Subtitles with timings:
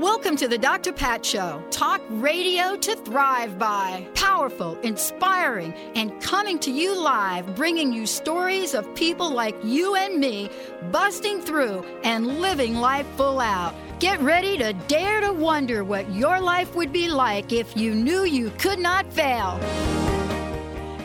[0.00, 0.92] Welcome to the Dr.
[0.92, 1.64] Pat Show.
[1.70, 4.06] Talk radio to thrive by.
[4.14, 10.20] Powerful, inspiring, and coming to you live, bringing you stories of people like you and
[10.20, 10.50] me
[10.92, 13.74] busting through and living life full out.
[13.98, 18.24] Get ready to dare to wonder what your life would be like if you knew
[18.24, 19.58] you could not fail.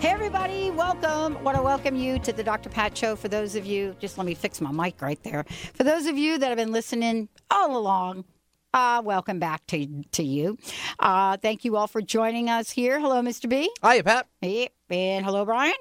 [0.01, 1.37] Hey, everybody, welcome.
[1.37, 2.67] I want to welcome you to the Dr.
[2.67, 3.15] Pat Show.
[3.15, 5.45] For those of you, just let me fix my mic right there.
[5.75, 8.25] For those of you that have been listening all along,
[8.73, 10.57] uh, welcome back to to you.
[10.99, 12.99] Uh, thank you all for joining us here.
[12.99, 13.49] Hello, Mr.
[13.49, 13.69] B.
[13.83, 14.27] Hiya, Pat.
[14.41, 15.73] Hey, and hello, Brian.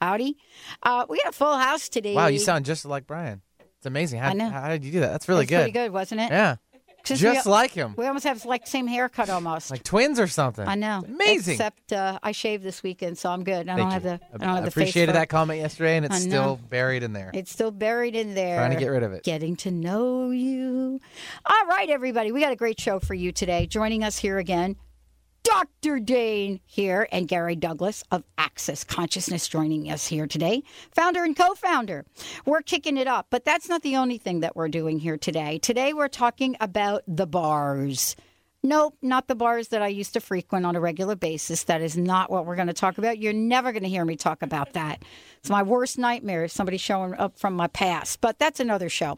[0.00, 0.36] Howdy.
[0.82, 2.14] Uh, we got a full house today.
[2.14, 3.42] Wow, you sound just like Brian.
[3.78, 4.20] It's amazing.
[4.20, 4.48] How, I know.
[4.48, 5.12] how did you do that?
[5.12, 5.72] That's really That's good.
[5.72, 6.30] pretty good, wasn't it?
[6.30, 6.56] Yeah.
[7.08, 7.94] Since Just we, like him.
[7.96, 9.70] We almost have like same haircut almost.
[9.70, 10.68] Like twins or something.
[10.68, 10.98] I know.
[10.98, 11.54] It's amazing.
[11.54, 13.66] Except uh, I shaved this weekend, so I'm good.
[13.66, 14.20] I don't Thank have the.
[14.34, 17.30] I don't have the appreciated that comment yesterday, and it's still buried in there.
[17.32, 18.58] It's still buried in there.
[18.58, 19.24] Trying to get rid of it.
[19.24, 21.00] Getting to know you.
[21.46, 22.30] All right, everybody.
[22.30, 23.66] We got a great show for you today.
[23.66, 24.76] Joining us here again,
[25.48, 25.98] Dr.
[25.98, 31.54] Dain Heer and Gary Douglas of Access Consciousness joining us here today, founder and co
[31.54, 32.04] founder.
[32.44, 35.58] We're kicking it up, but that's not the only thing that we're doing here today.
[35.58, 38.14] Today, we're talking about the bars.
[38.62, 41.64] Nope, not the bars that I used to frequent on a regular basis.
[41.64, 43.18] That is not what we're going to talk about.
[43.18, 45.02] You're never going to hear me talk about that.
[45.38, 49.16] It's my worst nightmare, somebody showing up from my past, but that's another show.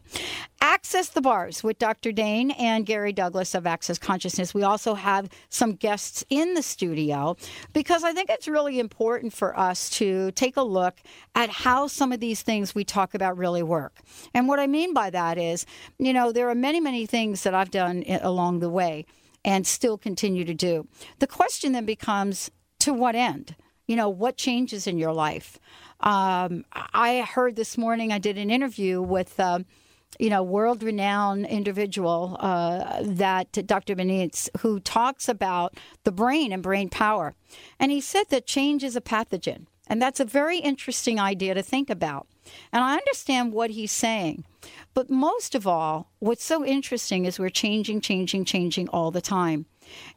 [0.63, 2.13] Access the Bars with Dr.
[2.13, 4.53] Dain and Gary Douglas of Access Consciousness.
[4.53, 7.37] We also have some guests in the studio
[7.73, 10.99] because I think it's really important for us to take a look
[11.35, 14.01] at how some of these things we talk about really work.
[14.35, 15.65] And what I mean by that is,
[15.99, 19.07] you know, there are many, many things that I've done along the way
[19.43, 20.87] and still continue to do.
[21.21, 22.51] The question then becomes
[22.81, 23.57] to what end?
[23.87, 25.59] You know, what changes in your life?
[26.01, 29.41] Um, I heard this morning, I did an interview with.
[29.41, 29.65] Um,
[30.19, 33.95] you know, world renowned individual uh, that Dr.
[33.95, 37.35] Benitez, who talks about the brain and brain power.
[37.79, 39.67] And he said that change is a pathogen.
[39.87, 42.29] And that's a very interesting idea to think about.
[42.73, 44.45] And I understand what he's saying.
[44.95, 49.67] But most of all, what's so interesting is we're changing, changing, changing all the time.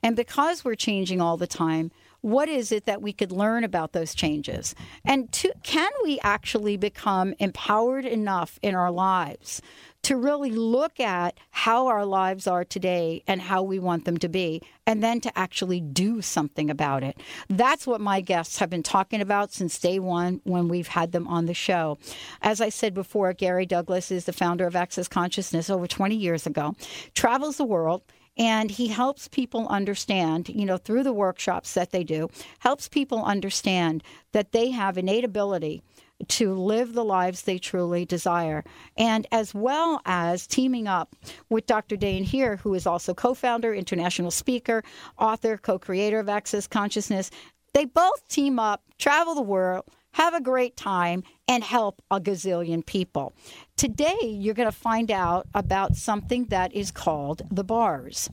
[0.03, 1.91] And because we're changing all the time,
[2.23, 4.73] what is it that we could learn about those changes?
[5.03, 9.61] And to, can we actually become empowered enough in our lives
[10.03, 14.29] to really look at how our lives are today and how we want them to
[14.29, 17.19] be, and then to actually do something about it?
[17.49, 21.27] That's what my guests have been talking about since day one when we've had them
[21.27, 21.97] on the show.
[22.41, 26.47] As I said before, Gary Douglas is the founder of Access Consciousness over 20 years
[26.47, 26.73] ago,
[27.13, 28.01] travels the world
[28.37, 32.29] and he helps people understand, you know, through the workshops that they do,
[32.59, 35.83] helps people understand that they have innate ability
[36.27, 38.63] to live the lives they truly desire.
[38.97, 41.15] And as well as teaming up
[41.49, 41.95] with Dr.
[41.95, 44.83] Dain Heer, who is also co founder, international speaker,
[45.19, 47.29] author, co creator of Access Consciousness,
[47.73, 52.85] they both team up, travel the world, have a great time, and help a gazillion
[52.85, 53.33] people.
[53.75, 58.29] Today, you're going to find out about something that is called the bars.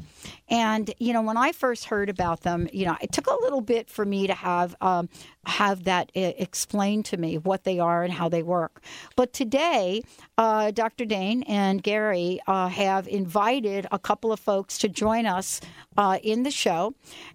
[0.49, 3.63] And you know, when I first heard about them, you know, it took a little
[3.63, 5.09] bit for me to have um,
[5.47, 8.83] have that explained to me what they are and how they work.
[9.17, 10.03] But today,
[10.37, 11.05] uh, Dr.
[11.05, 15.61] Dain and Gary uh, have invited a couple of folks to join us
[15.97, 16.95] uh, in the show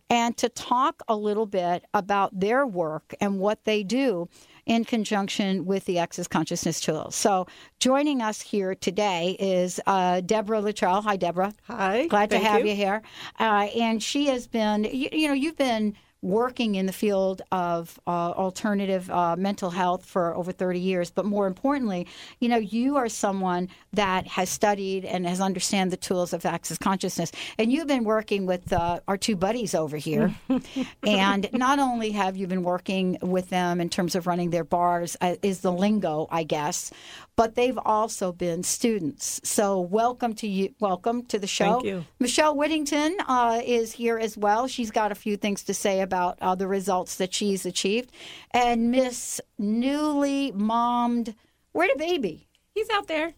[0.10, 4.30] and to talk a little bit about their work and what they do
[4.66, 7.16] in conjunction with the Access Consciousness tools.
[7.16, 7.48] So,
[7.80, 11.02] joining us here today is uh, Deborah Luttrell.
[11.02, 11.54] Hi, Deborah.
[11.64, 12.08] Hi.
[12.08, 12.72] Glad to have you.
[12.72, 13.02] you, here.
[13.40, 18.00] Uh, and she has been, you, you know, you've been working in the field of
[18.08, 21.12] uh, alternative uh, mental health for over 30 years.
[21.12, 22.08] But more importantly,
[22.40, 26.80] you know, you are someone that has studied and has understand the tools of access
[26.80, 27.32] consciousness.
[27.60, 30.34] And you've been working with uh, our two buddies over here.
[31.04, 35.16] and not only have you been working with them in terms of running their bars,
[35.22, 36.92] uh, is the lingo, I guess,
[37.36, 39.42] but they've also been students.
[39.44, 40.74] So welcome to you.
[40.80, 41.74] Welcome to the show.
[41.74, 42.06] Thank you.
[42.18, 44.68] Michelle Whittington uh, is here as well.
[44.68, 48.12] She's got a few things to say about uh, the results that she's achieved.
[48.52, 51.36] And Miss Newly Mommed,
[51.72, 52.48] where the baby?
[52.74, 53.34] He's out there.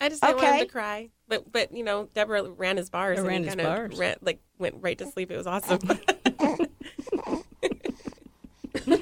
[0.00, 1.10] I just didn't want him to cry.
[1.28, 3.18] but but you know, Deborah ran his bars.
[3.18, 3.98] I and ran he his kind of bars.
[3.98, 5.30] Ran, like went right to sleep.
[5.30, 5.80] It was awesome.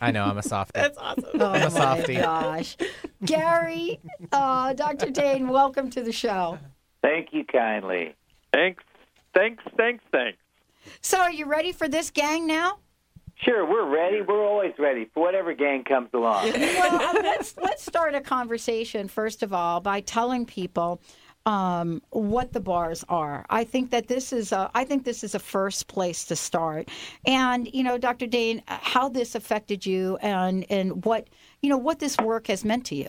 [0.00, 0.80] I know I'm a softie.
[0.80, 1.24] That's awesome.
[1.34, 2.16] Oh I'm a softie.
[2.16, 2.76] gosh,
[3.24, 4.00] Gary,
[4.32, 5.10] uh, Dr.
[5.10, 6.58] Dain, welcome to the show.
[7.02, 8.14] Thank you kindly.
[8.52, 8.82] Thanks,
[9.34, 10.38] thanks, thanks, thanks.
[11.00, 12.78] So, are you ready for this gang now?
[13.36, 14.22] Sure, we're ready.
[14.22, 16.52] We're always ready for whatever gang comes along.
[16.52, 21.02] well, uh, let's let's start a conversation first of all by telling people
[21.46, 23.46] um, what the bars are.
[23.48, 26.88] I think that this is a, I think this is a first place to start,
[27.24, 28.26] and you know, Dr.
[28.26, 31.28] Dain, how this affected you, and and what
[31.62, 33.08] you know what this work has meant to you.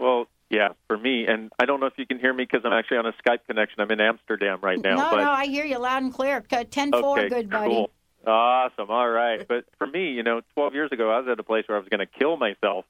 [0.00, 2.72] Well, yeah, for me, and I don't know if you can hear me because I'm
[2.72, 3.80] actually on a Skype connection.
[3.80, 4.96] I'm in Amsterdam right now.
[4.96, 6.40] no, but no, I hear you loud and clear.
[6.40, 7.70] Ten four, okay, good buddy.
[7.70, 7.90] cool,
[8.26, 9.46] awesome, all right.
[9.46, 11.80] But for me, you know, 12 years ago, I was at a place where I
[11.80, 12.84] was going to kill myself.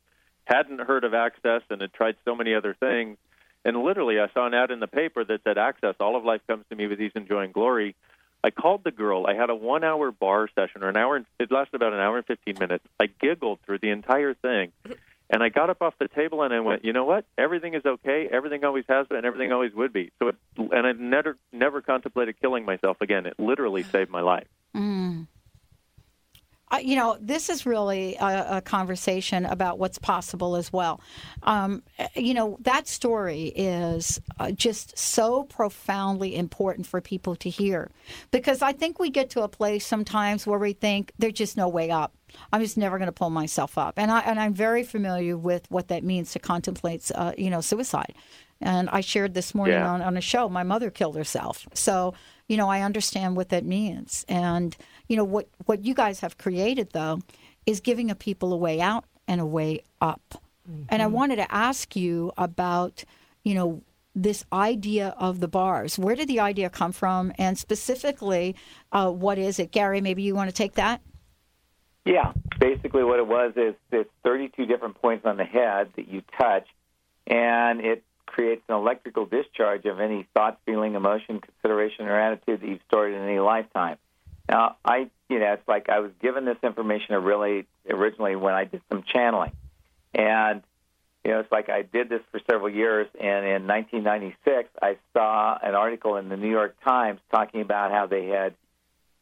[0.44, 3.18] Hadn't heard of Access and had tried so many other things.
[3.66, 6.40] And literally, I saw an ad in the paper that said, Access, all of life
[6.46, 7.96] comes to me with ease and joy and glory.
[8.44, 9.26] I called the girl.
[9.26, 11.98] I had a one hour bar session, or an hour, and it lasted about an
[11.98, 12.84] hour and 15 minutes.
[13.00, 14.72] I giggled through the entire thing.
[15.28, 17.24] And I got up off the table and I went, you know what?
[17.36, 18.28] Everything is okay.
[18.30, 20.12] Everything always has been, and everything always would be.
[20.20, 23.26] So, it, and I never, never contemplated killing myself again.
[23.26, 24.46] It literally saved my life.
[24.76, 25.26] Mm.
[26.68, 31.00] Uh, you know, this is really a, a conversation about what's possible as well.
[31.44, 31.82] Um,
[32.16, 37.90] you know, that story is uh, just so profoundly important for people to hear
[38.32, 41.68] because I think we get to a place sometimes where we think there's just no
[41.68, 42.12] way up.
[42.52, 45.70] I'm just never going to pull myself up, and I and I'm very familiar with
[45.70, 48.14] what that means to contemplate, uh, you know, suicide.
[48.60, 49.88] And I shared this morning Yeah.
[49.88, 51.66] on, on a show, my mother killed herself.
[51.74, 52.14] So,
[52.48, 54.24] you know, I understand what that means.
[54.28, 54.76] And,
[55.08, 57.20] you know, what, what you guys have created, though,
[57.64, 60.42] is giving a people a way out and a way up.
[60.88, 63.04] And I wanted to ask you about,
[63.44, 63.82] you know,
[64.14, 65.98] this idea of the bars.
[65.98, 67.32] Where did the idea come from?
[67.38, 68.56] And specifically,
[68.90, 69.70] uh, what is it?
[69.70, 71.02] Gary, maybe you want to take that?
[72.04, 76.22] Yeah, basically what it was is it's 32 different points on the head that you
[76.38, 76.66] touch,
[77.26, 82.68] and it creates an electrical discharge of any thought, feeling, emotion, consideration, or attitude that
[82.68, 83.98] you've stored in any lifetime.
[84.56, 88.64] Now, I, you know, it's like I was given this information really originally when I
[88.64, 89.52] did some channeling,
[90.14, 90.62] and
[91.22, 95.58] you know, it's like I did this for several years, and in 1996, I saw
[95.62, 98.54] an article in the New York Times talking about how they had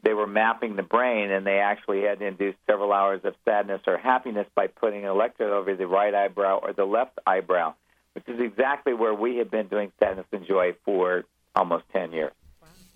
[0.04, 3.80] they were mapping the brain, and they actually had to induce several hours of sadness
[3.88, 7.74] or happiness by putting an electrode over the right eyebrow or the left eyebrow,
[8.12, 11.24] which is exactly where we have been doing sadness and joy for
[11.56, 12.32] almost 10 years.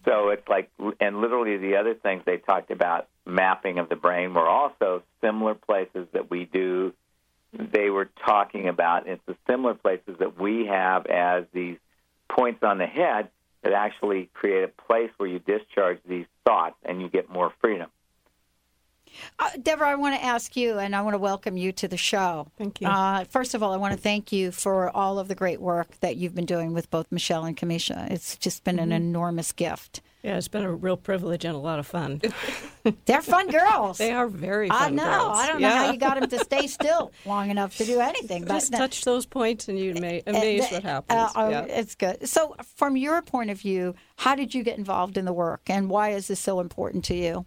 [0.08, 0.70] So it's like,
[1.00, 5.54] and literally the other things they talked about, mapping of the brain, were also similar
[5.54, 6.94] places that we do.
[7.52, 11.78] They were talking about it's the similar places that we have as these
[12.30, 13.28] points on the head
[13.62, 17.90] that actually create a place where you discharge these thoughts and you get more freedom.
[19.38, 21.96] Uh, Deborah, I want to ask you, and I want to welcome you to the
[21.96, 22.48] show.
[22.56, 22.88] Thank you.
[22.88, 25.98] Uh, first of all, I want to thank you for all of the great work
[26.00, 28.10] that you've been doing with both Michelle and Kamisha.
[28.10, 30.00] It's just been an enormous gift.
[30.22, 32.20] Yeah, it's been a real privilege and a lot of fun.
[33.04, 33.98] They're fun girls.
[33.98, 35.04] they are very fun I know.
[35.04, 35.38] girls.
[35.38, 35.86] I don't know yeah.
[35.86, 38.44] how you got them to stay still long enough to do anything.
[38.44, 41.20] But Just touch those points and you'd ma- amaze what happens.
[41.20, 41.62] Uh, oh, yeah.
[41.64, 42.28] It's good.
[42.28, 45.88] So, from your point of view, how did you get involved in the work, and
[45.88, 47.46] why is this so important to you?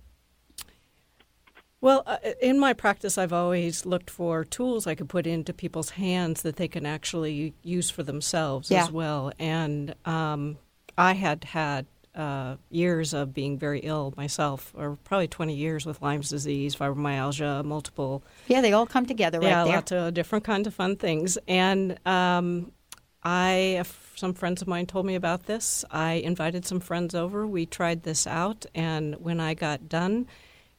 [1.82, 5.90] Well, uh, in my practice, I've always looked for tools I could put into people's
[5.92, 8.84] hands that they can actually use for themselves Yeah.
[8.84, 9.32] as well.
[9.40, 10.58] And um,
[10.98, 16.02] I had had uh, years of being very ill myself, or probably 20 years with
[16.04, 19.74] Lyme's disease, fibromyalgia, multiple Yeah, they all come together right yeah, there.
[19.76, 21.38] lots of different kinds of fun things.
[21.48, 22.74] And um,
[23.24, 23.84] I,
[24.16, 25.84] some friends of mine told me about this.
[25.90, 27.48] I invited some friends over.
[27.48, 30.28] We tried this out, and when I got done,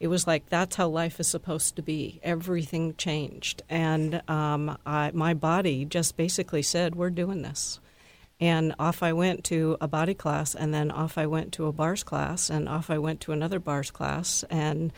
[0.02, 2.18] it was like that's how life is supposed to be.
[2.25, 7.78] Everything changed, and um, I, my body just basically said, "We're doing this."
[8.40, 11.73] And off I went to a body class, and then off I went to a
[11.73, 14.92] bars class, and off I went to another bars class, and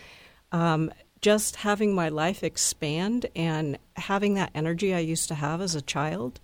[0.53, 5.75] um, just having my life expand and having that energy I used to have as
[5.75, 6.41] a child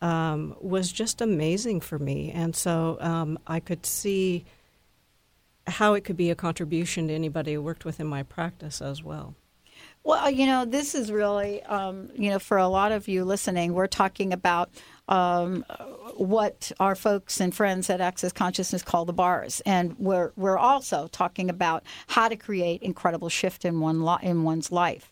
[0.00, 2.32] um, was just amazing for me.
[2.32, 4.44] And so um, I could see
[5.66, 9.34] how it could be a contribution to anybody who worked within my practice as well.
[10.04, 13.72] Well, you know, this is really, um, you know, for a lot of you listening,
[13.72, 14.70] we're talking about
[15.08, 15.64] um,
[16.16, 21.06] what our folks and friends at Access Consciousness call the bars, and we're we're also
[21.08, 25.08] talking about how to create incredible shift in one li- in one's life.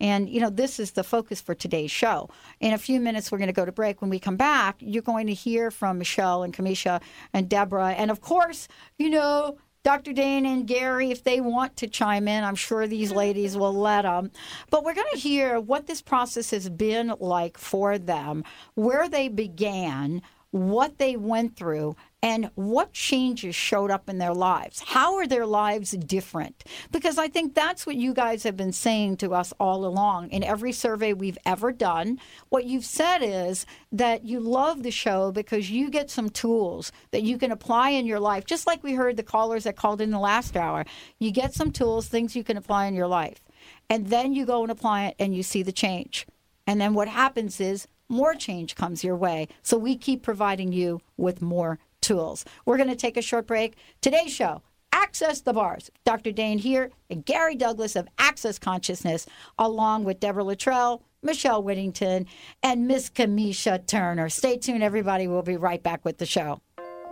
[0.00, 2.28] And, you know, this is the focus for today's show.
[2.58, 4.00] In a few minutes, we're going to go to break.
[4.00, 7.00] When we come back, you're going to hear from Michelle and Kamisha
[7.32, 7.92] and Deborah.
[7.92, 8.66] And of course,
[8.98, 10.12] you know, Dr.
[10.12, 14.02] Dane and Gary, if they want to chime in, I'm sure these ladies will let
[14.02, 14.30] them.
[14.70, 19.26] But we're going to hear what this process has been like for them, where they
[19.28, 20.22] began,
[20.52, 24.80] what they went through, and what changes showed up in their lives.
[24.80, 26.64] How are their lives different?
[26.92, 30.30] Because I think that's what you guys have been saying to us all along.
[30.30, 35.32] In every survey we've ever done, what you've said is that you love the show
[35.32, 38.44] because you get some tools that you can apply in your life.
[38.44, 40.84] Just like we heard the callers that called in the last hour,
[41.18, 43.42] you get some tools, things you can apply in your life.
[43.90, 46.26] And then you go and apply it and you see the change.
[46.68, 49.48] And then what happens is more change comes your way.
[49.62, 52.44] So we keep providing you with more tools.
[52.66, 53.76] We're going to take a short break.
[54.02, 55.90] Today's show, Access the Bars.
[56.04, 56.32] Dr.
[56.32, 59.26] Dain Heer and Gary Douglas of Access Consciousness,
[59.58, 62.26] along with Deborah Luttrell, Michelle Whittington,
[62.62, 64.28] and Miss Kamisha Turner.
[64.28, 65.28] Stay tuned, everybody.
[65.28, 66.60] We'll be right back with the show.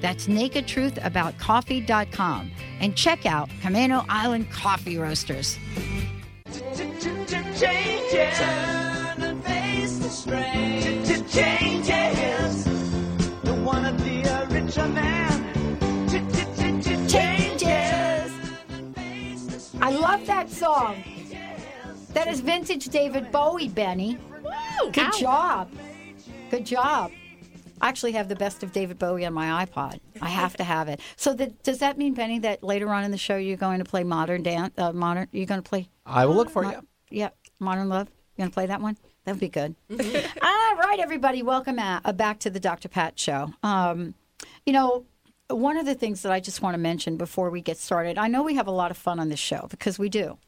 [0.00, 2.50] That's nakedtruthaboutcoffee.com
[2.80, 5.58] and check out Camano Island Coffee Roasters.
[6.52, 6.90] Turn
[9.22, 11.04] and face the strain.
[11.28, 12.64] Changes.
[13.42, 15.44] Don't wanna be a richer man.
[17.08, 18.32] Changes.
[19.80, 21.02] I love that song.
[22.14, 24.18] That is vintage David Bowie, Benny.
[24.92, 25.10] Good Ow.
[25.18, 25.70] job.
[26.50, 27.12] Good job.
[27.80, 30.00] I actually have the best of David Bowie on my iPod.
[30.20, 31.00] I have to have it.
[31.16, 33.84] So that, does that mean, Benny, that later on in the show you're going to
[33.84, 34.74] play modern dance?
[34.78, 35.28] Uh, modern?
[35.32, 35.88] You're going to play?
[36.06, 36.86] I will look for Mo- you.
[37.10, 38.08] Yeah, Modern Love.
[38.36, 38.96] You going to play that one?
[39.24, 39.74] That would be good.
[39.90, 42.88] All right, everybody, welcome at, uh, back to the Dr.
[42.88, 43.52] Pat Show.
[43.62, 44.14] Um,
[44.64, 45.04] you know,
[45.48, 48.28] one of the things that I just want to mention before we get started, I
[48.28, 50.38] know we have a lot of fun on this show because we do,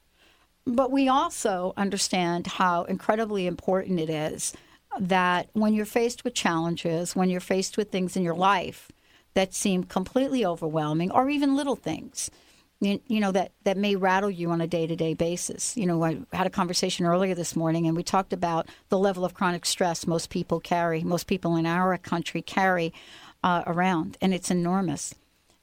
[0.67, 4.53] but we also understand how incredibly important it is
[4.99, 8.91] that when you're faced with challenges, when you're faced with things in your life,
[9.35, 12.31] that seem completely overwhelming, or even little things.
[12.83, 15.77] You, know that that may rattle you on a day to day basis.
[15.77, 19.25] You know, I had a conversation earlier this morning, and we talked about the level
[19.25, 22.95] of chronic stress most people carry, most people in our country carry
[23.45, 25.15] uh, around, and it's enormous.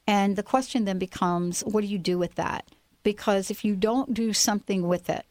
[0.05, 2.65] And the question then becomes, what do you do with that?
[3.01, 5.25] Because if you don't do something with it,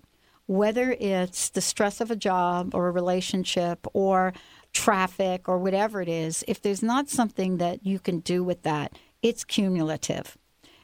[0.46, 4.32] whether it's the stress of a job or a relationship or
[4.72, 8.96] traffic or whatever it is, if there's not something that you can do with that,
[9.22, 10.36] it's cumulative.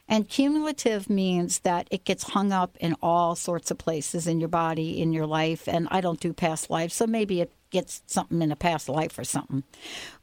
[0.07, 4.49] And cumulative means that it gets hung up in all sorts of places in your
[4.49, 5.67] body, in your life.
[5.67, 9.17] And I don't do past lives, so maybe it gets something in a past life
[9.17, 9.63] or something.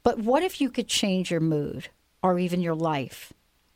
[0.02, 1.88] But what if you could change your mood
[2.22, 3.32] or even your life?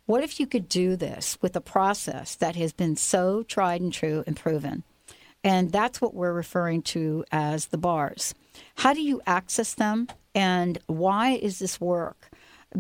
[0.06, 3.92] What if you could do this with a process that has been so tried and
[3.92, 4.85] true and proven?
[5.45, 8.35] And that's what we're referring to as the bars.
[8.77, 10.09] How do you access them?
[10.35, 12.31] And why is this work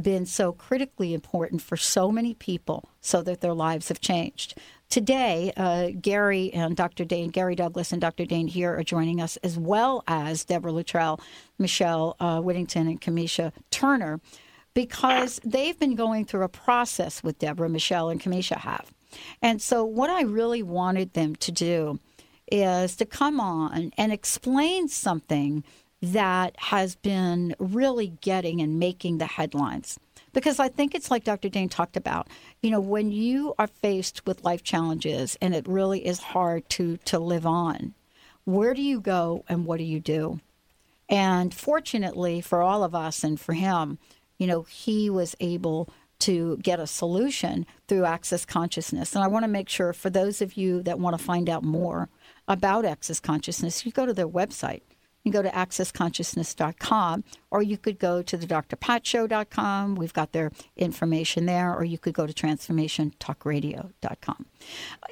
[0.00, 4.58] been so critically important for so many people so that their lives have changed?
[4.88, 7.04] Today, uh, Gary and Dr.
[7.04, 8.24] Dain, Gary Douglas and Dr.
[8.24, 11.20] Dain Heer are joining us, as well as Deborah Luttrell,
[11.58, 14.20] Michelle uh, Whittington, and Kamisha Turner
[14.72, 18.92] because they've been going through a process with Deborah, Michelle, and Kamisha have.
[19.40, 22.00] And so, what I really wanted them to do
[22.50, 25.64] is to come on and explain something
[26.12, 29.98] that has been really getting and making the headlines.
[30.32, 31.48] Because I think it's like Dr.
[31.48, 32.28] Dain talked about,
[32.60, 36.98] you know, when you are faced with life challenges and it really is hard to,
[36.98, 37.94] to live on,
[38.44, 40.40] where do you go and what do you do?
[41.08, 43.98] And fortunately for all of us and for him,
[44.38, 45.88] you know, he was able
[46.20, 49.14] to get a solution through Access Consciousness.
[49.14, 51.62] And I want to make sure for those of you that want to find out
[51.62, 52.08] more
[52.48, 54.82] about Access Consciousness, you go to their website.
[55.24, 59.94] You go to accessconsciousness.com, or you could go to the drpatshow.com.
[59.94, 64.46] We've got their information there, or you could go to transformationtalkradio.com.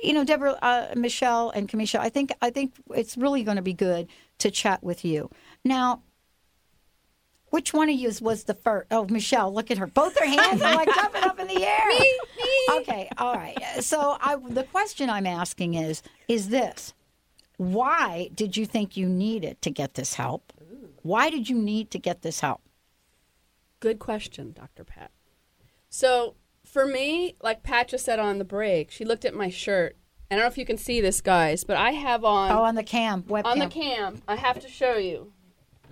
[0.02, 3.62] You know, Deborah, uh, Michelle, and Kamisha, I think I think it's really going to
[3.62, 4.06] be good
[4.38, 5.30] to chat with you
[5.64, 6.02] now.
[7.52, 8.86] Which one of you was the first?
[8.90, 9.86] Oh, Michelle, look at her.
[9.86, 11.86] Both her hands are like jumping up in the air.
[11.88, 12.76] Me, me.
[12.80, 13.58] Okay, all right.
[13.80, 16.94] So I, the question I'm asking is, is this:
[17.58, 20.50] Why did you think you needed to get this help?
[21.02, 22.62] Why did you need to get this help?
[23.80, 24.84] Good question, Dr.
[24.84, 25.10] Pat.
[25.90, 29.94] So for me, like Pat just said on the break, she looked at my shirt.
[30.30, 32.76] I don't know if you can see this, guys, but I have on Oh, on
[32.76, 33.44] the cam, webcam.
[33.44, 34.22] on the cam.
[34.26, 35.34] I have to show you.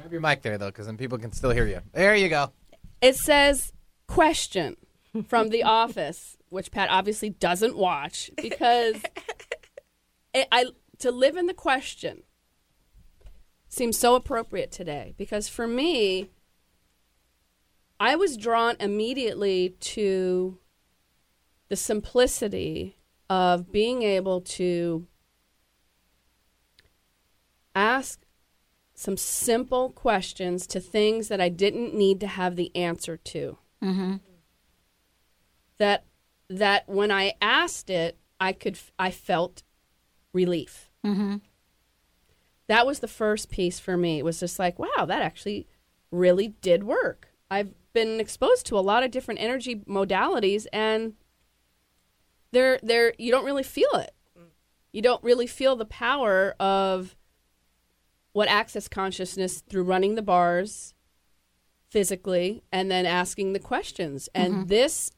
[0.01, 1.81] Grab your mic there, though, because then people can still hear you.
[1.93, 2.53] There you go.
[3.03, 3.71] It says
[4.07, 4.79] question
[5.29, 8.97] from The Office, which Pat obviously doesn't watch because
[10.35, 10.67] it, I
[11.01, 12.23] to live in the question
[13.69, 16.31] seems so appropriate today because for me,
[17.99, 20.59] I was drawn immediately to
[21.69, 22.97] the simplicity
[23.29, 25.07] of being able to
[27.75, 28.20] ask
[29.01, 33.57] some simple questions to things that I didn't need to have the answer to.
[33.83, 34.17] Mm-hmm.
[35.79, 36.05] That
[36.51, 39.63] that when I asked it, I could I felt
[40.35, 40.91] relief.
[41.03, 41.37] Mm-hmm.
[42.67, 44.19] That was the first piece for me.
[44.19, 45.67] It was just like, wow, that actually
[46.11, 47.29] really did work.
[47.51, 51.15] I've been exposed to a lot of different energy modalities and
[52.53, 54.13] they're they're you don't really feel it.
[54.93, 57.17] You don't really feel the power of
[58.33, 60.95] what access consciousness through running the bars
[61.89, 64.29] physically and then asking the questions.
[64.35, 64.69] And Mhm.
[64.69, 65.11] this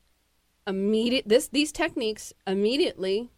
[0.67, 3.31] immediate this these techniques immediately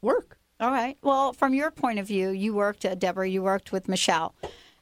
[0.00, 0.38] work.
[0.58, 0.96] All right.
[1.02, 3.28] Well, from your point of view, you worked, uh, Deborah.
[3.28, 4.34] You worked with Michelle.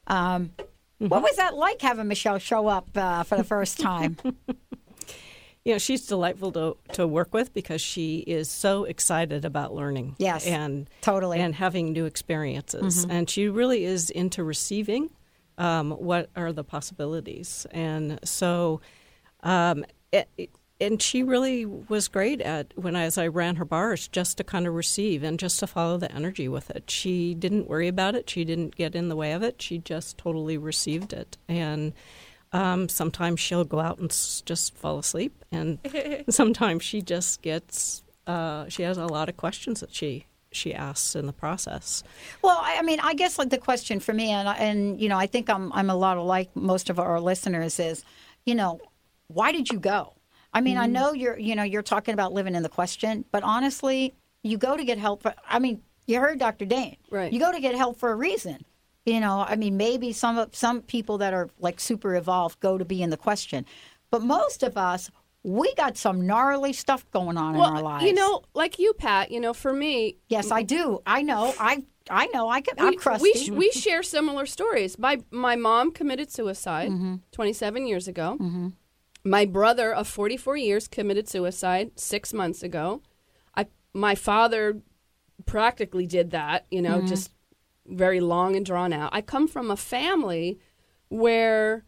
[0.07, 0.51] Um,
[0.99, 4.15] What was that like having Michelle show up uh, for the first time?
[5.65, 10.15] You know, she's delightful to, to work with because she is so excited about learning.
[10.19, 13.03] Yes, and totally, and having new experiences.
[13.07, 13.09] Mhm.
[13.11, 15.09] And she really is into receiving.
[15.57, 17.65] Um, what are the possibilities?
[17.71, 18.79] And so,
[19.41, 20.51] um, it, it-
[20.81, 24.43] and she really was great at when I, as I ran her bars, just to
[24.43, 26.91] kind of receive and just to follow the energy with it.
[26.91, 28.29] She didn't worry about it.
[28.29, 29.61] She didn't get in the way of it.
[29.61, 31.91] She just totally received it and.
[32.55, 35.77] Um, sometimes she'll go out and s- just fall asleep, and
[36.29, 38.01] sometimes she just gets.
[38.27, 42.01] Uh, she has a lot of questions that she she asks in the process.
[42.41, 45.09] Well, I I mean, I guess like the question for me, and I- and you
[45.09, 48.03] know, I think I'm I'm a lot like most of our listeners is,
[48.45, 48.79] you know,
[49.27, 50.13] why did you go?
[50.53, 50.91] I mean, I Mhm.
[50.91, 54.13] know you're you know you're talking about living in the question, but honestly,
[54.43, 55.23] you go to get help.
[55.23, 56.65] For, I mean, you heard Dr.
[56.65, 57.33] Dain, right?
[57.33, 58.63] You go to get help for a reason.
[59.05, 62.77] You know, I mean, maybe some of some people that are like super evolved go
[62.77, 63.65] to be in the question,
[64.11, 65.11] but most of us
[65.43, 68.05] we got some gnarly stuff going on well, in our lives.
[68.05, 69.29] you know, like you, Pat.
[69.29, 71.01] You know, for me, Yes, I do.
[71.05, 71.53] I know.
[71.59, 72.49] I I know.
[72.49, 73.51] I can, I'm we, crusty.
[73.51, 74.97] we, we share similar stories.
[74.97, 77.15] My my mom committed suicide Mm-hmm.
[77.31, 78.39] 27 years ago.
[79.23, 83.01] My brother of 44 years committed suicide six months ago.
[83.55, 84.81] I my father
[85.45, 86.65] practically did that.
[86.71, 87.07] You know, Mhm.
[87.07, 87.31] just
[87.87, 89.09] very long and drawn out.
[89.13, 90.59] I come from a family
[91.09, 91.85] where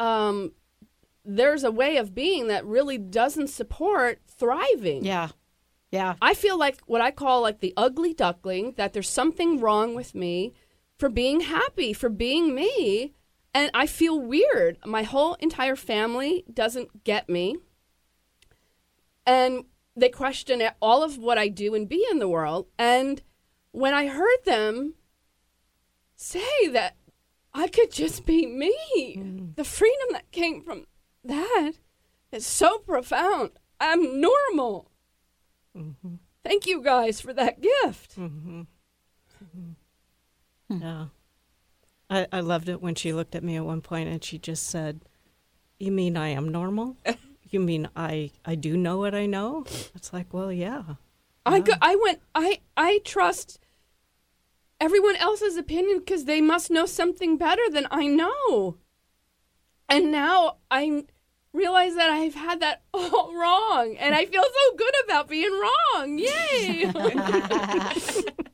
[0.00, 0.52] um,
[1.24, 5.04] there's a way of being that really doesn't support thriving.
[5.04, 5.28] Yeah.
[5.90, 6.14] Yeah.
[6.20, 10.14] I feel like what I call like the ugly duckling, that there's something wrong with
[10.14, 10.52] me
[10.98, 13.12] for being happy, for being me.
[13.54, 14.78] And I feel weird.
[14.84, 17.56] My whole entire family doesn't get me.
[19.24, 22.66] And they question all of what I do and be in the world.
[22.76, 23.22] And
[23.70, 24.94] when I heard them
[26.24, 26.96] say that
[27.52, 28.74] I could just be me,
[29.16, 29.56] mm.
[29.56, 30.86] the freedom that came from
[31.22, 31.72] that
[32.32, 33.50] is so profound.
[33.78, 34.90] I'm normal.
[35.76, 36.14] Mm-hmm.
[36.42, 38.18] Thank you guys for that gift.
[38.18, 38.60] Mm-hmm.
[38.60, 39.70] mm-hmm.
[40.70, 40.82] Hmm.
[40.82, 41.06] Yeah.
[42.08, 44.66] I, I loved it when she looked at me at one point and she just
[44.66, 45.02] said,
[45.78, 46.96] You mean I am normal?
[47.50, 49.64] you mean I, I do know what I know?
[49.94, 50.82] It's like, well, yeah.
[51.46, 53.58] I go, I went I I trust
[54.80, 58.78] everyone else's opinion because they must know something better than I know.
[59.88, 61.04] And now I
[61.52, 66.18] realize that I've had that all wrong, and I feel so good about being wrong.
[66.18, 66.92] Yay!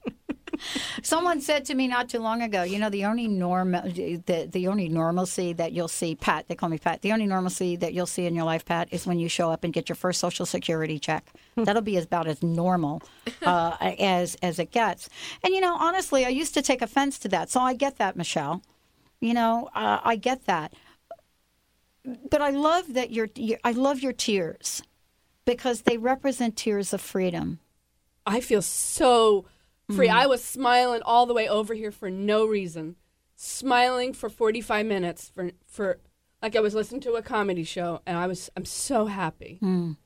[1.02, 4.68] Someone said to me not too long ago, you know, the only norm, the the
[4.68, 6.46] only normalcy that you'll see, Pat.
[6.48, 7.02] They call me Pat.
[7.02, 9.64] The only normalcy that you'll see in your life, Pat, is when you show up
[9.64, 11.32] and get your first Social Security check.
[11.56, 13.02] That'll be about as normal
[13.42, 15.08] uh, as as it gets.
[15.42, 18.16] And you know, honestly, I used to take offense to that, so I get that,
[18.16, 18.62] Michelle.
[19.20, 20.72] You know, uh, I get that.
[22.30, 23.28] But I love that your
[23.64, 24.82] I love your tears
[25.44, 27.60] because they represent tears of freedom.
[28.26, 29.46] I feel so
[29.90, 30.08] free.
[30.08, 30.12] Mhm.
[30.14, 32.96] I was smiling all the way over here for no reason.
[33.36, 35.98] Smiling for 45 minutes for for
[36.42, 39.58] like I was listening to a comedy show and I was I'm so happy.
[39.62, 39.96] Mm.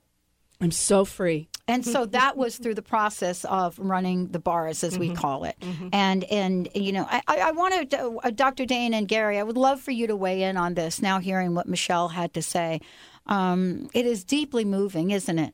[0.61, 1.49] I'm so free.
[1.67, 5.15] And so that was through the process of running the bars, as we Mhm.
[5.17, 5.57] call it.
[5.91, 8.65] And and you know, I, I wanted to, uh, Dr.
[8.65, 9.37] Dain and Gary.
[9.37, 11.01] I would love for you to weigh in on this.
[11.01, 12.79] Now, hearing what Michelle had to say,
[13.25, 15.53] um, it is deeply moving, isn't it?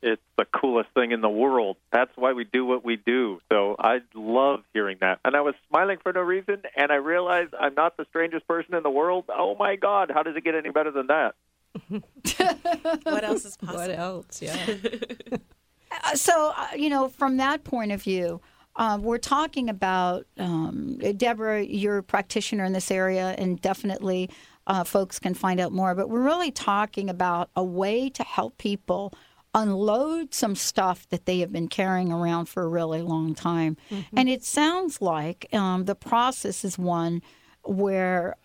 [0.00, 1.76] It's the coolest thing in the world.
[1.92, 3.40] That's why we do what we do.
[3.50, 5.18] So I love hearing that.
[5.24, 8.74] And I was smiling for no reason, and I realized I'm not the strangest person
[8.74, 9.24] in the world.
[9.28, 11.34] Oh my God, how does it get any better than that?
[13.04, 13.80] what else is possible?
[13.80, 14.42] What else?
[14.42, 14.56] Yeah.
[16.04, 18.40] Uh, so uh, you know, from that point of view.
[18.76, 21.64] Um, we're talking about um, Deborah.
[21.64, 24.30] You're a practitioner in this area, and definitely
[24.68, 25.94] uh, folks can find out more.
[25.96, 29.12] But we're really talking about a way to help people
[29.54, 33.76] unload some stuff that they have been carrying around for a really long time.
[34.16, 37.22] And it sounds like um, the process is one
[37.62, 38.36] where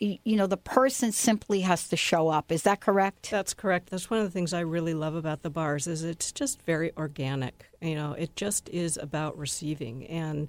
[0.00, 2.50] you know the person simply has to show up.
[2.50, 3.30] Is that correct?
[3.30, 3.90] That's correct.
[3.90, 6.92] That's one of the things I really love about the bars is it's just very
[6.96, 7.66] organic.
[7.80, 10.06] You know, it just is about receiving.
[10.06, 10.48] And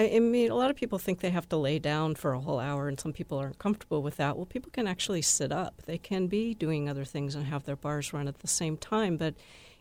[0.00, 2.40] I, I mean, a lot of people think they have to lay down for a
[2.40, 4.34] whole hour, and some people aren't comfortable with that.
[4.34, 5.82] Well, people can actually sit up.
[5.84, 9.18] They can be doing other things and have their bars run at the same time,
[9.18, 9.34] but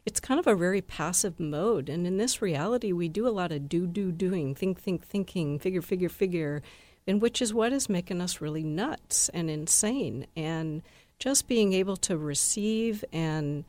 [0.06, 1.88] it's kind of a very passive mode.
[1.88, 5.58] And in this reality, we do a lot of do, do, doing, think, think, thinking,
[5.58, 6.62] figure, figure, figure,
[7.08, 10.28] and which is what is making us really nuts and insane.
[10.36, 10.82] And
[11.18, 13.64] just being able to receive and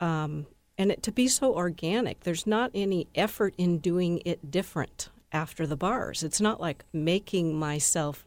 [0.00, 2.20] um, and it to be so organic.
[2.20, 6.22] There's not any effort in doing it different after the bars.
[6.22, 8.26] It's not like making myself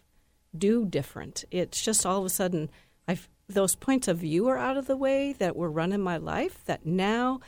[0.57, 1.45] do different.
[1.51, 2.69] It's just all of a sudden
[3.07, 6.65] I've those points of view are out of the way that were running my life
[6.65, 7.39] that now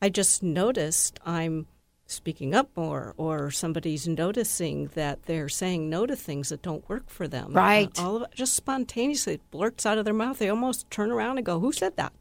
[0.00, 1.66] I just noticed I'm
[2.06, 7.08] speaking up more or somebody's noticing that they're saying no to things that don't work
[7.08, 7.52] for them.
[7.52, 7.90] Right.
[7.98, 10.38] Uh, all of it just spontaneously blurts out of their mouth.
[10.38, 12.12] They almost turn around and go, "Who said that?"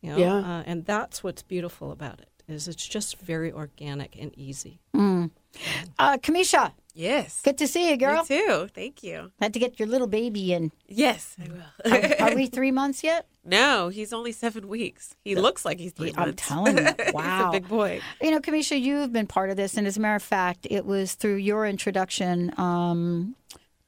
[0.00, 0.16] You know?
[0.18, 0.36] Yeah.
[0.36, 4.80] Uh, and that's what's beautiful about it is it's just very organic and easy.
[4.94, 5.30] Mm.
[5.98, 6.72] Uh, Kamisha.
[6.96, 7.40] Yes.
[7.42, 8.22] Good to see you, girl.
[8.22, 8.68] Me too.
[8.72, 9.32] Thank you.
[9.40, 10.70] Had to get your little baby in.
[10.86, 11.92] Yes, I will.
[12.22, 13.26] are, are we three months yet?
[13.44, 15.16] No, he's only seven weeks.
[15.24, 16.48] He looks like he's 3 I'm months.
[16.48, 16.84] telling you.
[16.98, 17.50] He's a Wow.
[17.52, 18.00] big boy.
[18.22, 19.76] You know, Kamisha, you've been part of this.
[19.76, 23.34] And as a matter of fact, it was through your introduction um,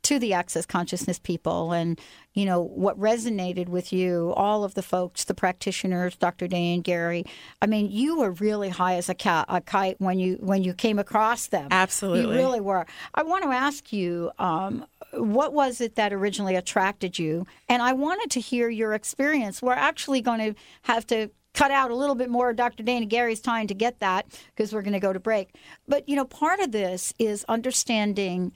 [0.07, 2.01] to the Access Consciousness people and,
[2.33, 6.47] you know, what resonated with you, all of the folks, the practitioners, Dr.
[6.47, 7.25] Dain, Gary.
[7.61, 10.75] I mean, you were really high as a, cat, a kite when you when you
[10.75, 11.67] came across them.
[11.73, 12.37] Absolutely.
[12.37, 12.87] You really were.
[13.15, 17.45] I want to ask you, um, what was it that originally attracted you?
[17.69, 19.61] And I wanted to hear your experience.
[19.61, 22.83] We're actually going to have to cut out a little bit more of Dr.
[22.85, 25.57] Dana Gary's time to get that because we're going to go to break.
[25.89, 28.53] But, you know, part of this is understanding,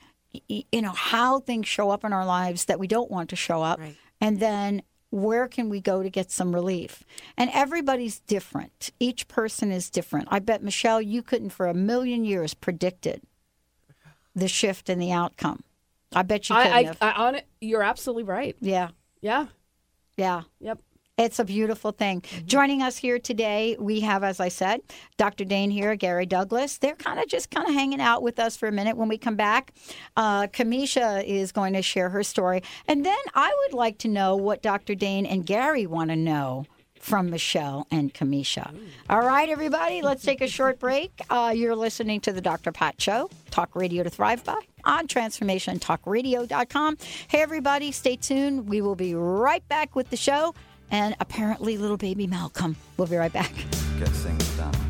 [0.49, 3.63] you know, how things show up in our lives that we don't want to show
[3.63, 3.81] up.
[4.21, 7.03] And then where can we go to get some relief?
[7.37, 8.91] And everybody's different.
[9.01, 10.29] Each person is different.
[10.31, 13.23] I bet, Michelle, you couldn't for a million years predicted
[14.35, 15.65] the shift in the outcome.
[16.13, 16.99] I bet you couldn't I, I, have.
[17.01, 17.47] I on it.
[17.61, 18.57] You're absolutely right.
[18.61, 18.91] yeah.
[19.21, 19.47] Yeah.
[20.17, 20.43] Yeah.
[20.61, 20.81] Yep.
[21.21, 22.23] It's a beautiful thing.
[22.47, 24.81] Joining us here today, we have, as I said,
[25.19, 25.45] Dr.
[25.45, 26.79] Dain Heer, Gary Douglas.
[26.79, 28.97] They're kind of just kind of hanging out with us for a minute.
[28.97, 29.75] When we come back,
[30.17, 32.63] uh, Kamisha is going to share her story.
[32.89, 34.95] And then I would like to know what Dr.
[34.95, 36.65] Dain and Gary want to know
[36.99, 38.75] from Michelle and Kamisha.
[39.11, 41.21] All right, everybody, let's take a short break.
[41.29, 42.73] Uh, you're listening to the Dr.
[42.73, 46.97] Pat Show, Talk Radio to Thrive By on transformationtalkradio.com.
[47.29, 48.71] Hey, everybody, stay tuned.
[48.71, 50.55] We will be right back with the show
[50.91, 52.77] and apparently little baby Malcolm.
[52.97, 53.53] We'll be right back.
[54.57, 54.90] Done.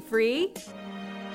[0.00, 0.52] free?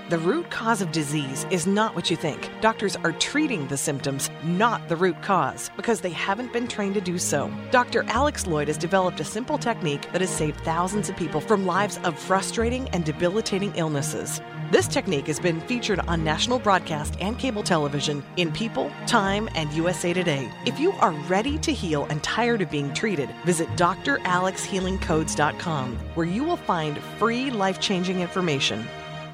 [0.10, 2.52] The root cause of disease is not what you think.
[2.60, 7.02] Doctors are treating the symptoms, not the root cause, because they haven't been trained to
[7.02, 7.50] do so.
[7.72, 8.04] Dr.
[8.08, 11.98] Alex Loyd has developed a simple technique that has saved thousands of people from lives
[12.04, 14.42] of frustrating and debilitating illnesses.
[14.72, 19.70] This technique has been featured on national broadcast and cable television in People, Time, and
[19.74, 20.50] USA Today.
[20.66, 26.46] If you are ready to heal and tired of being treated, visit dralexhealingcodes.com, where you
[26.46, 28.88] will find free life changing information.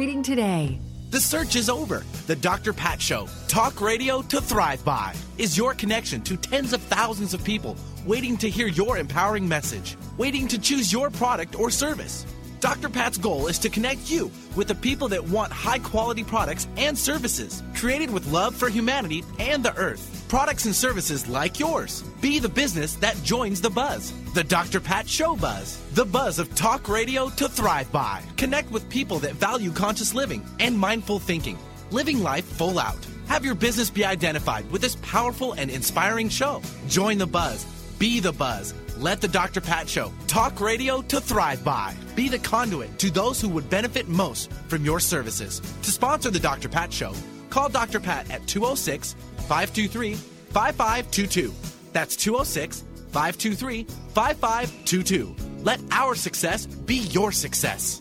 [0.00, 0.80] today.
[1.10, 2.04] The search is over.
[2.26, 2.72] The Dr.
[2.72, 7.44] Pat Show, talk radio to thrive by, is your connection to tens of thousands of
[7.44, 12.24] people waiting to hear your empowering message, waiting to choose your product or service.
[12.60, 12.88] Dr.
[12.88, 16.96] Pat's goal is to connect you with the people that want high quality products and
[16.96, 20.24] services created with love for humanity and the earth.
[20.28, 22.02] Products and services like yours.
[22.22, 24.14] Be the business that joins the buzz.
[24.32, 24.78] The Dr.
[24.78, 25.80] Pat Show Buzz.
[25.94, 28.22] The buzz of talk radio to thrive by.
[28.36, 31.58] Connect with people that value conscious living and mindful thinking.
[31.90, 33.04] Living life full out.
[33.26, 36.62] Have your business be identified with this powerful and inspiring show.
[36.86, 37.64] Join the buzz.
[37.98, 38.72] Be the buzz.
[38.98, 39.60] Let the Dr.
[39.60, 41.96] Pat Show talk radio to thrive by.
[42.14, 45.58] Be the conduit to those who would benefit most from your services.
[45.58, 46.68] To sponsor the Dr.
[46.68, 47.14] Pat Show,
[47.48, 47.98] call Dr.
[47.98, 49.14] Pat at 206
[49.48, 51.52] 523 5522.
[51.92, 55.36] That's 206 523 5522.
[55.62, 58.00] Let our success be your success.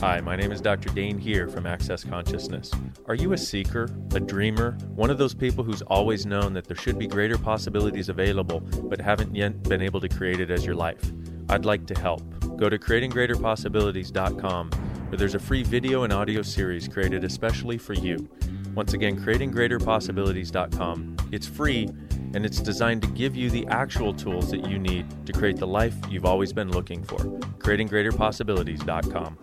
[0.00, 0.90] Hi, my name is Dr.
[0.90, 2.70] Dain Heer from Access Consciousness.
[3.06, 6.76] Are you a seeker, a dreamer, one of those people who's always known that there
[6.76, 10.74] should be greater possibilities available but haven't yet been able to create it as your
[10.74, 11.00] life?
[11.48, 12.22] I'd like to help.
[12.58, 18.28] Go to creatinggreaterpossibilities.com where there's a free video and audio series created especially for you.
[18.76, 21.16] Once again, creatinggreaterpossibilities.com.
[21.32, 21.88] It's free
[22.34, 25.66] and it's designed to give you the actual tools that you need to create the
[25.66, 27.18] life you've always been looking for.
[27.58, 29.38] creatinggreaterpossibilities.com.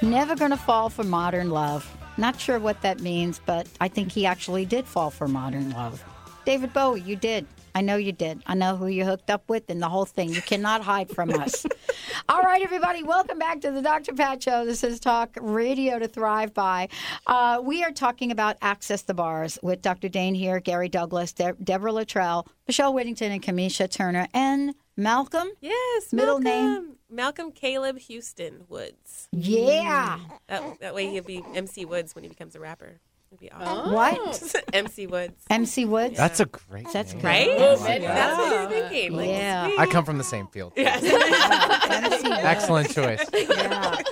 [0.00, 1.92] Never gonna fall for modern love.
[2.16, 6.02] Not sure what that means, but I think he actually did fall for modern love.
[6.48, 7.46] David Bowie, you did.
[7.74, 8.42] I know you did.
[8.46, 10.30] I know who you hooked up with and the whole thing.
[10.30, 11.66] You cannot hide from us.
[12.30, 14.14] All right, everybody, welcome back to the Dr.
[14.14, 14.64] Pat Show.
[14.64, 16.88] This is Talk Radio to Thrive By.
[17.26, 20.08] Uh, we are talking about Access the Bars with Dr.
[20.08, 25.48] Dain Heer, Gary Douglas, De- Deborah Luttrell, Michelle Whittington, and Kamisha Turner, and Malcolm.
[25.60, 26.72] Yes, Middle Malcolm.
[26.72, 26.96] name?
[27.10, 29.28] Malcolm Caleb Houston Woods.
[29.32, 30.18] Yeah.
[30.46, 33.00] That, that way he'll be MC Woods when he becomes a rapper.
[33.30, 33.62] It'd be oh.
[33.64, 33.92] awesome.
[33.92, 34.54] What?
[34.72, 35.44] MC Woods.
[35.50, 36.16] MC Woods.
[36.16, 37.22] That's a great That's name.
[37.22, 37.28] good.
[37.28, 37.48] Right?
[37.50, 39.16] Oh I like That's what you're thinking.
[39.16, 39.70] Like, Yeah.
[39.78, 40.72] I come from the same field.
[40.76, 41.02] Yes.
[41.02, 42.40] MC Woods.
[42.42, 43.24] Excellent choice.
[43.32, 44.02] Yeah.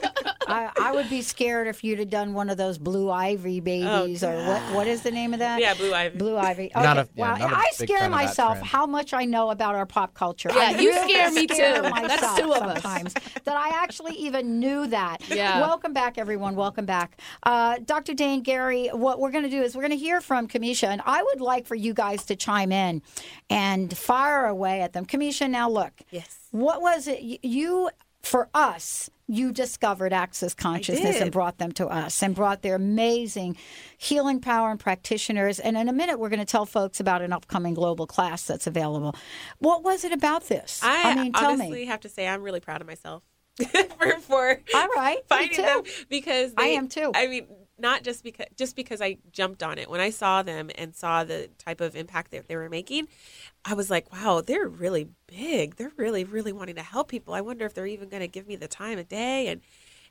[0.47, 4.23] I, I would be scared if you'd have done one of those blue ivy babies
[4.23, 5.61] or what what is the name of that?
[5.61, 6.19] Yeah, Blue Ivy.
[6.19, 6.71] Blue ivy.
[6.75, 6.83] Okay.
[6.83, 9.25] Not a- yeah, well, not a I scare fan of that myself how much I
[9.25, 10.51] know about our pop culture.
[10.55, 11.83] Yeah, I you really scare me scare too.
[11.91, 12.83] Myself That's two of us.
[12.83, 15.19] sometimes that I actually even knew that.
[15.29, 15.61] Yeah.
[15.61, 16.55] Welcome back, everyone.
[16.57, 18.15] Welcome back, uh, Dr.
[18.15, 18.89] Dain Gary.
[18.93, 21.41] What we're going to do is we're going to hear from Kamisha, and I would
[21.41, 23.03] like for you guys to chime in
[23.51, 25.07] and fire away at them.
[25.07, 25.93] Kamisha, now look.
[26.11, 26.39] Yes.
[26.51, 27.91] What was it you
[28.23, 29.11] for us?
[29.29, 33.57] You discovered Access Consciousness and brought them to us and brought their amazing
[33.99, 35.59] healing power and practitioners.
[35.59, 38.67] And in a minute, we're going to tell folks about an upcoming global class that's
[38.69, 39.17] available.
[39.59, 40.81] What was it about this?
[40.83, 41.85] I, mean, tell honestly me.
[41.87, 43.25] have to say I'm really proud of myself
[43.99, 45.63] for, for All right, finding too.
[45.63, 47.11] them because I am too.
[47.15, 47.47] I mean,
[47.79, 51.25] not just because just because I jumped on it when I saw them and saw
[51.25, 53.09] the type of impact that they were making,
[53.65, 55.77] I was like, wow, they're really big.
[55.77, 57.35] They're really really wanting to help people.
[57.35, 59.61] I wonder if they're even going to give me the time of day and.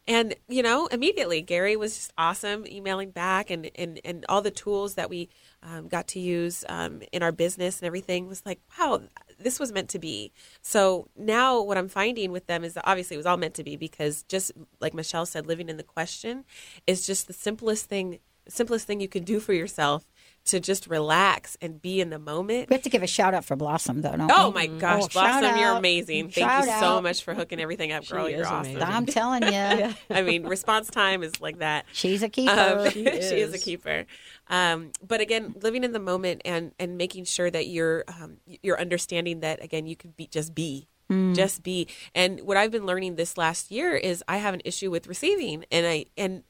[0.07, 4.51] And you know, immediately Gary was just awesome, emailing back, and and and all the
[4.51, 5.29] tools that we
[5.63, 9.01] um, got to use um, in our business and everything was like, wow,
[9.39, 10.31] this was meant to be.
[10.61, 13.63] So now what I'm finding with them is that obviously it was all meant to
[13.63, 16.45] be because just like Michelle said, living in the question
[16.87, 20.05] is just the simplest thing, simplest thing you can do for yourself
[20.45, 22.69] to just relax and be in the moment.
[22.69, 24.15] We have to give a shout out for Blossom, though.
[24.15, 24.53] Don't Oh we?
[24.53, 26.29] my gosh, Oh, Blossom, you're amazing.
[26.29, 27.03] Thank Shout you so out.
[27.03, 28.27] much for hooking everything up, girl.
[28.27, 28.75] She you're awesome.
[28.75, 28.81] amazing.
[28.81, 29.93] I'm telling you.
[30.15, 31.85] I mean, response time is like that.
[31.93, 32.51] She's a keeper.
[32.51, 33.53] Um, She she, is.
[33.53, 34.05] a keeper.
[34.47, 38.79] Um, but again, living in the moment and and making sure that you're um, you're
[38.79, 40.87] understanding that again, you could be just be.
[41.33, 41.87] Just be.
[42.15, 45.63] And what I've been learning this last year is I have an issue with receiving
[45.71, 46.41] and I and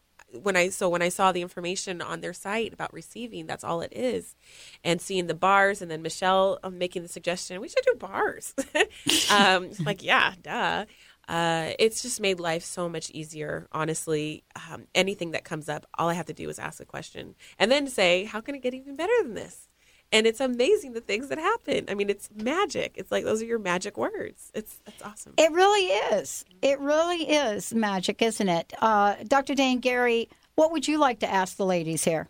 [0.44, 3.82] when I so when I saw the information on their site about receiving, that's all
[3.82, 4.36] it is,
[4.84, 8.54] and seeing the bars, and then Michelle um, making the suggestion we should do bars.
[9.32, 10.86] um, like yeah, duh.
[11.28, 13.68] Uh, it's just made life so much easier.
[13.72, 17.36] Honestly, um, anything that comes up, all I have to do is ask a question,
[17.58, 19.68] and then say, "How can it get even better than this?"
[20.12, 21.86] And it's amazing the things that happen.
[21.90, 22.94] I mean, it's magic.
[22.96, 24.52] It's like those are your magic words.
[24.54, 25.34] It's that's awesome.
[25.38, 26.46] It really is.
[26.62, 28.74] It really is magic, isn't it?
[28.82, 29.56] Uh, Dr.
[29.56, 32.30] Dain Gary, what would you like to ask the ladies here?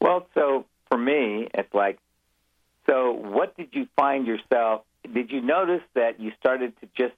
[0.00, 1.98] Well, so for me, it's like,
[2.88, 4.82] so what did you find yourself?
[5.12, 7.14] Did you notice that you started to just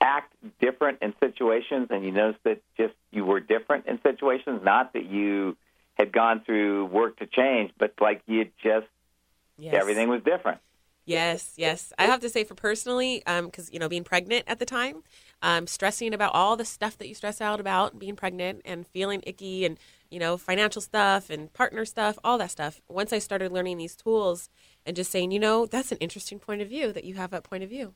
[0.00, 4.60] act different in situations, and you noticed that just you were different in situations?
[4.62, 5.56] Not that you
[5.96, 8.86] had gone through work to change, but like you just
[9.58, 9.74] Yes.
[9.74, 10.60] everything was different.
[11.06, 11.92] Yes, yes.
[11.98, 15.04] I have to say, for personally, because you know, being pregnant at the time,
[15.40, 19.22] um, stressing about all the stuff that you stress out about being pregnant and feeling
[19.24, 19.78] icky, and
[20.10, 22.80] you know, financial stuff and partner stuff, all that stuff.
[22.88, 24.48] Once I started learning these tools
[24.84, 27.44] and just saying, you know, that's an interesting point of view that you have that
[27.44, 27.94] point of view,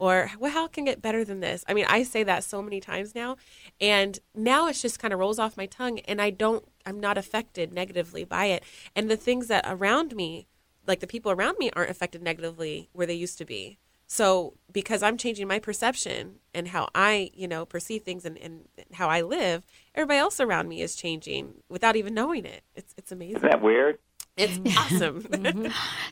[0.00, 1.64] or well, how can it get better than this?
[1.68, 3.36] I mean, I say that so many times now,
[3.80, 7.18] and now it's just kind of rolls off my tongue, and I don't, I'm not
[7.18, 8.64] affected negatively by it,
[8.96, 10.48] and the things that around me
[10.86, 13.78] like the people around me aren't affected negatively where they used to be.
[14.06, 18.62] So because I'm changing my perception and how I, you know, perceive things and, and
[18.92, 22.64] how I live, everybody else around me is changing without even knowing it.
[22.74, 23.36] It's it's amazing.
[23.36, 23.98] Isn't that weird?
[24.36, 25.22] It's awesome.
[25.22, 25.66] Mm-hmm.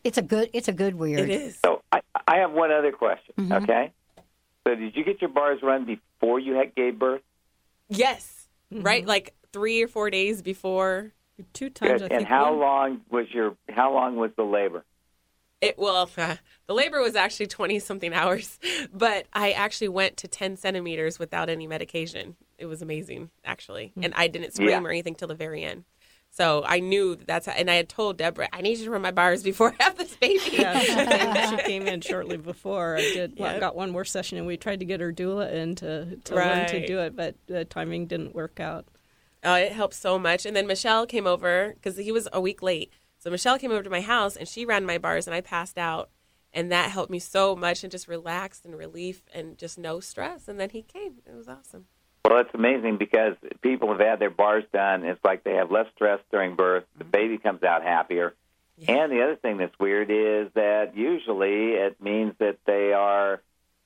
[0.05, 0.49] It's a good.
[0.53, 1.29] It's a good weird.
[1.29, 1.59] It is.
[1.65, 3.35] So I, I have one other question.
[3.39, 3.53] Mm-hmm.
[3.65, 3.93] Okay.
[4.67, 7.23] So did you get your bars run before you had gave birth?
[7.89, 8.49] Yes.
[8.73, 8.83] Mm-hmm.
[8.83, 9.07] Right?
[9.07, 11.13] Like three or four days before.
[11.53, 12.03] Two times.
[12.03, 12.13] Good.
[12.13, 14.85] and how long was your how long was the labor?
[15.61, 16.11] It well,
[16.67, 18.59] the labor was actually twenty something hours,
[18.93, 22.35] but I actually went to ten centimeters without any medication.
[22.59, 24.05] It was amazing, actually, mm-hmm.
[24.05, 24.83] and I didn't scream Yeah.
[24.83, 25.85] or anything till the very end.
[26.39, 28.93] So I knew that that's how, and I had told Deborah, I need you to
[28.93, 30.51] run my bars before I have this baby.
[30.53, 30.79] Yeah,
[31.51, 32.95] she came, in shortly before.
[32.95, 33.61] I did well, Yep.
[33.61, 36.67] got one more session, and we tried to get her doula in to, to learn
[36.69, 38.87] to do it, but the timing didn't work out.
[39.43, 40.47] Oh, it helped so much.
[40.47, 42.93] And then Michelle came over because he was a week late.
[43.19, 45.77] So Michelle came over to my house and she ran my bars and I passed
[45.77, 46.09] out.
[46.53, 50.47] And that helped me so much and just relaxed and relief and just no stress.
[50.47, 51.15] And then he came.
[51.27, 51.87] It was awesome.
[52.29, 55.03] Well, it's amazing because people have had their bars done.
[55.05, 56.85] It's like they have less stress during birth.
[56.99, 58.35] The baby comes out happier.
[58.87, 63.41] And the other thing that's weird is that usually it means that they are,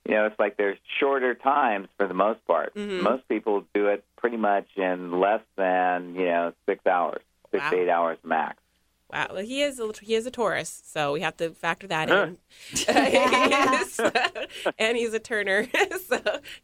[0.07, 2.75] you know, it's like there's shorter times for the most part.
[2.75, 3.01] Mhm.
[3.03, 7.23] Most people do it pretty much in less than, you know, six hours,
[7.53, 8.62] six to eight hours max.
[9.13, 9.29] Wow.
[9.33, 12.29] Well, he is a, he is a Taurus, so we have to factor that Huh.
[12.29, 12.39] in.
[13.93, 15.67] He and he's a Turner,
[16.09, 16.19] so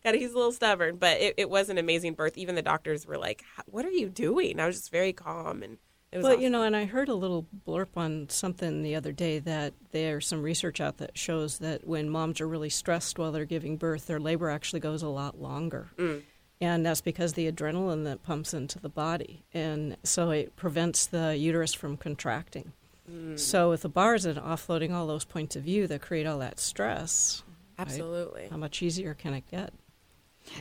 [0.04, 2.36] got he's a little stubborn, but it, it was an amazing birth.
[2.38, 5.78] Even the doctors were like, "What are you doing?" I was just very calm, and
[6.12, 6.24] it was.
[6.24, 6.42] Well, awesome.
[6.42, 10.26] you know, and I heard a little blurb on something the other day that there's
[10.26, 14.06] some research out that shows that when moms are really stressed while they're giving birth,
[14.06, 15.88] their labor actually goes a lot longer.
[15.98, 16.22] Mm.
[16.60, 19.44] And that's because the adrenaline that pumps into the body.
[19.54, 22.72] And so it prevents the uterus from contracting.
[23.10, 23.38] Mm.
[23.38, 26.58] So with the bars and offloading all those points of view that create all that
[26.58, 27.42] stress,
[27.78, 28.48] right, Absolutely.
[28.50, 29.72] how much easier can it get?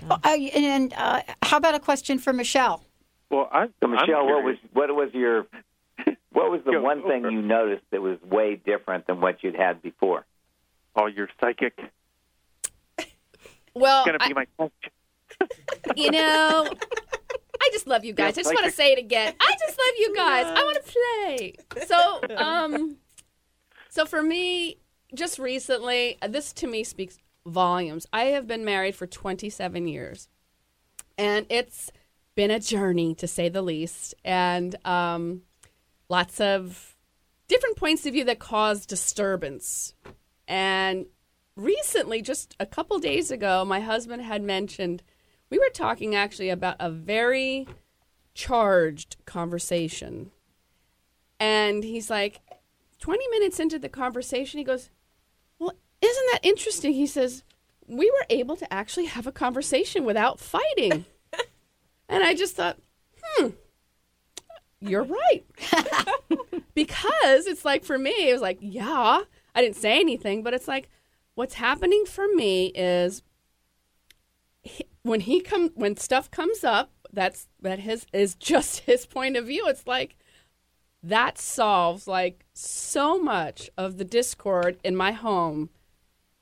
[0.10, 0.18] Uh,
[0.56, 2.84] and uh, how about a question for Michelle?
[3.30, 5.48] Well, I, So Michelle, what was what was your
[6.32, 9.44] what was the Go- one go thing you noticed that was way different than what
[9.44, 10.26] you'd had before?
[10.96, 11.78] Oh, you're psychic.
[13.74, 14.92] Well, Gonna I- be my question.
[15.96, 16.70] You know,
[17.62, 18.36] I just love you guys.
[18.36, 19.34] Yeah, I just want to say it again.
[19.40, 20.46] I just love you guys.
[20.46, 21.54] I want to play.
[21.86, 22.98] So, um,
[23.90, 24.78] so for me,
[25.14, 28.06] just recently, this to me speaks volumes.
[28.12, 30.28] I have been married for 27 years,
[31.18, 31.92] and it's
[32.36, 35.42] been a journey to say the least, and um,
[36.10, 36.96] lots of
[37.48, 39.94] different points of view that cause disturbance.
[40.48, 41.08] And
[41.56, 45.02] recently, just a couple days ago, my husband had mentioned
[45.50, 47.68] we were talking actually about a very
[48.34, 50.32] charged conversation.
[51.40, 52.42] And he's like,
[53.00, 54.90] 20 minutes into the conversation, he goes,
[55.60, 56.94] Well, isn't that interesting?
[56.94, 57.44] He says,
[57.88, 61.06] We were able to actually have a conversation without fighting.
[62.10, 62.78] and I just thought,
[63.24, 63.50] Hmm,
[64.80, 65.44] you're right.
[66.74, 69.22] because it's like for me, it was like, Yeah,
[69.54, 70.90] I didn't say anything, but it's like,
[71.36, 73.22] what's happening for me is
[75.08, 79.48] when he come when stuff comes up that's that his is just his point of
[79.48, 80.18] view it's like
[81.04, 85.70] that solves like so much of the discord in my home.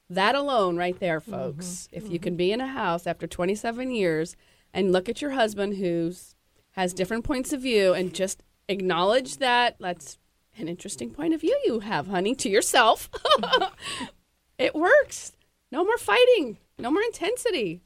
[0.09, 1.31] That alone right there mm-hmm.
[1.31, 1.87] folks.
[1.91, 2.23] If you mm-hmm.
[2.23, 4.35] can be in a house after 27 years
[4.73, 6.35] and look at your husband who's
[6.71, 10.17] has different points of view and just acknowledge that that's
[10.57, 13.09] an interesting point of view you have honey to yourself.
[13.35, 14.05] Mm-hmm.
[14.57, 15.33] It works.
[15.69, 16.57] No more fighting.
[16.79, 17.81] No more intensity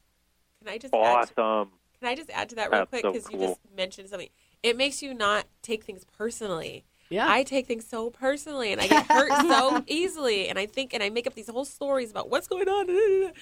[0.60, 1.70] Can I just add to, Awesome.
[1.99, 4.30] can I just add to that real That's quick so because you just mentioned something.
[4.62, 6.84] It makes you not take things personally.
[7.10, 7.28] Yeah.
[7.28, 11.01] I take things so personally and I get hurt so easily and I think and
[11.01, 13.34] I make up these whole stories about what's going on.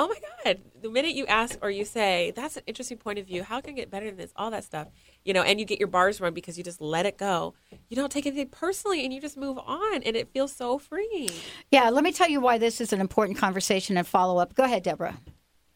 [0.00, 0.60] Oh my god.
[0.80, 3.74] The minute you ask or you say, That's an interesting point of view, how can
[3.74, 4.32] I get better than this?
[4.36, 4.88] All that stuff.
[5.24, 7.54] You know, and you get your bars run because you just let it go.
[7.88, 11.30] You don't take anything personally and you just move on and it feels so freeing.
[11.70, 14.54] Yeah, let me tell you why this is an important conversation and follow up.
[14.54, 15.18] Go ahead, Deborah.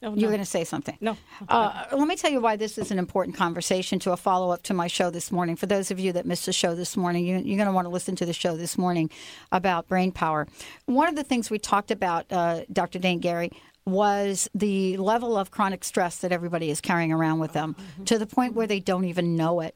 [0.02, 0.26] Oh, You no.
[0.26, 0.96] were going to say something.
[1.00, 1.16] No.
[1.48, 4.62] Uh, let me tell you why this is an important conversation to a follow up
[4.64, 5.54] to my show this morning.
[5.56, 7.84] For those of you that missed the show this morning, you, you're going to want
[7.86, 9.10] to listen to the show this morning
[9.52, 10.48] about brain power.
[10.86, 12.98] One of the things we talked about, uh, Dr.
[12.98, 13.50] Dain Gary,
[13.84, 17.74] was the level of chronic stress that everybody is carrying around with them
[18.04, 19.74] to the point where they don't even know it,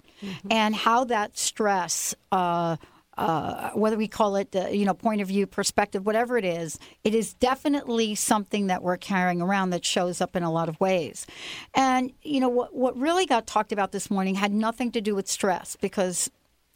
[0.50, 2.14] and how that stress.
[2.30, 2.76] Uh,
[3.16, 6.78] uh, whether we call it, uh, you know, point of view, perspective, whatever it is,
[7.02, 10.78] it is definitely something that we're carrying around that shows up in a lot of
[10.80, 11.26] ways.
[11.74, 15.14] And you know, what what really got talked about this morning had nothing to do
[15.14, 16.30] with stress because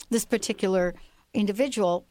[0.09, 0.95] this particular
[1.35, 2.07] individual,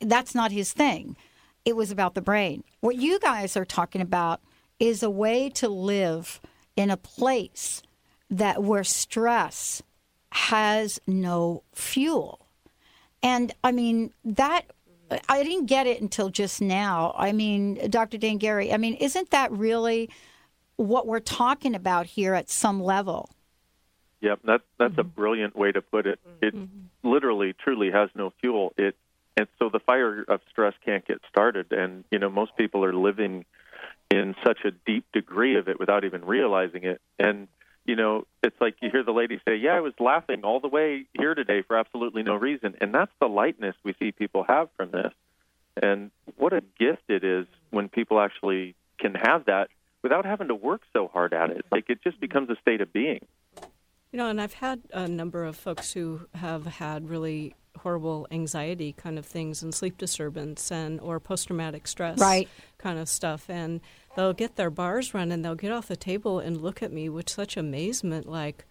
[0.00, 1.16] that's not his thing.
[1.64, 2.64] It was about the brain.
[2.80, 4.40] What you guys are talking about
[4.78, 6.40] is a way to live
[6.74, 7.82] in a place
[8.30, 9.82] that where stress
[10.32, 12.46] has no fuel.
[13.22, 14.62] And I mean, that
[15.28, 17.14] I didn't get it until just now.
[17.18, 18.16] I mean, Dr.
[18.16, 20.08] Dain Gary, I mean, isn't that really
[20.76, 23.30] what we're talking about here at some level?
[24.20, 25.00] Yep, that that's Mm-hmm.
[25.00, 26.18] a brilliant way to put it.
[26.42, 26.54] It
[27.02, 28.72] literally, truly has no fuel.
[28.76, 28.96] It
[29.36, 31.72] and so the fire of stress can't get started.
[31.72, 33.44] And you know, most people are living
[34.10, 37.00] in such a deep degree of it without even realizing it.
[37.18, 37.48] And
[37.84, 40.68] you know, it's like you hear the lady say, "Yeah, I was laughing all the
[40.68, 44.68] way here today for absolutely no reason." And that's the lightness we see people have
[44.76, 45.12] from this.
[45.80, 49.68] And what a gift it is when people actually can have that
[50.02, 51.64] without having to work so hard at it.
[51.70, 53.20] Like it just becomes a state of being.
[54.12, 58.92] You know, and I've had a number of folks who have had really horrible anxiety
[58.92, 62.48] kind of things and sleep disturbance and or post traumatic stress Right.
[62.78, 63.80] kind of stuff and
[64.16, 67.08] they'll get their bars run and they'll get off the table and look at me
[67.08, 68.64] with such amazement like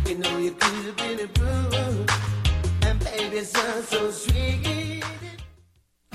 [0.07, 0.37] You know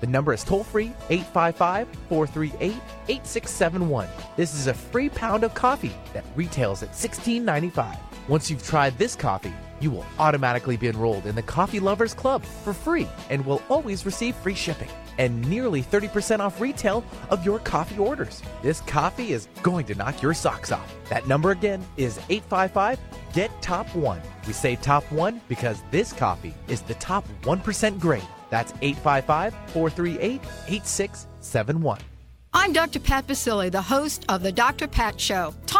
[0.00, 4.08] The number is toll free 855 438 8671.
[4.36, 7.96] This is a free pound of coffee that retails at $16.95.
[8.28, 12.44] Once you've tried this coffee, you will automatically be enrolled in the Coffee Lovers Club
[12.44, 17.58] for free and will always receive free shipping and nearly 30% off retail of your
[17.58, 18.42] coffee orders.
[18.62, 20.94] This coffee is going to knock your socks off.
[21.08, 22.98] That number again is 855
[23.32, 24.20] Get Top 1.
[24.46, 28.22] We say top 1 because this coffee is the top 1% grade.
[28.50, 31.98] That's 855 438 8671.
[32.52, 32.98] I'm Dr.
[32.98, 34.88] Pat Baccili, the host of The Dr.
[34.88, 35.54] Pat Show.
[35.66, 35.79] Talk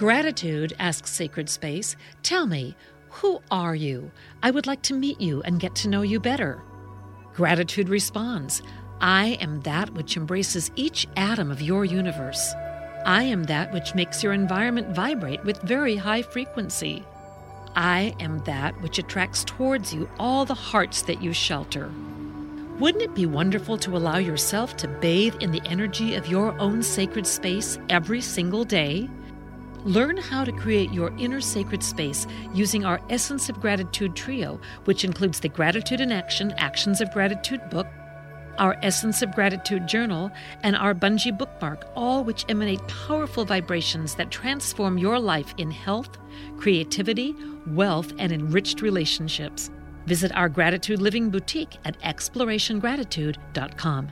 [0.00, 2.74] Gratitude asks Sacred Space, Tell me,
[3.10, 4.10] who are you?
[4.42, 6.62] I would like to meet you and get to know you better.
[7.34, 8.62] Gratitude responds,
[9.02, 12.54] I am that which embraces each atom of your universe.
[13.04, 17.04] I am that which makes your environment vibrate with very high frequency.
[17.76, 21.92] I am that which attracts towards you all the hearts that you shelter.
[22.78, 26.82] Wouldn't it be wonderful to allow yourself to bathe in the energy of your own
[26.82, 29.10] sacred space every single day?
[29.84, 35.04] Learn how to create your inner sacred space using our Essence of Gratitude trio, which
[35.04, 37.86] includes the Gratitude in Action Actions of Gratitude book,
[38.58, 40.30] our Essence of Gratitude journal,
[40.62, 46.18] and our Bungee bookmark, all which emanate powerful vibrations that transform your life in health,
[46.58, 47.34] creativity,
[47.68, 49.70] wealth, and enriched relationships.
[50.06, 54.08] Visit our Gratitude Living Boutique at explorationgratitude.com.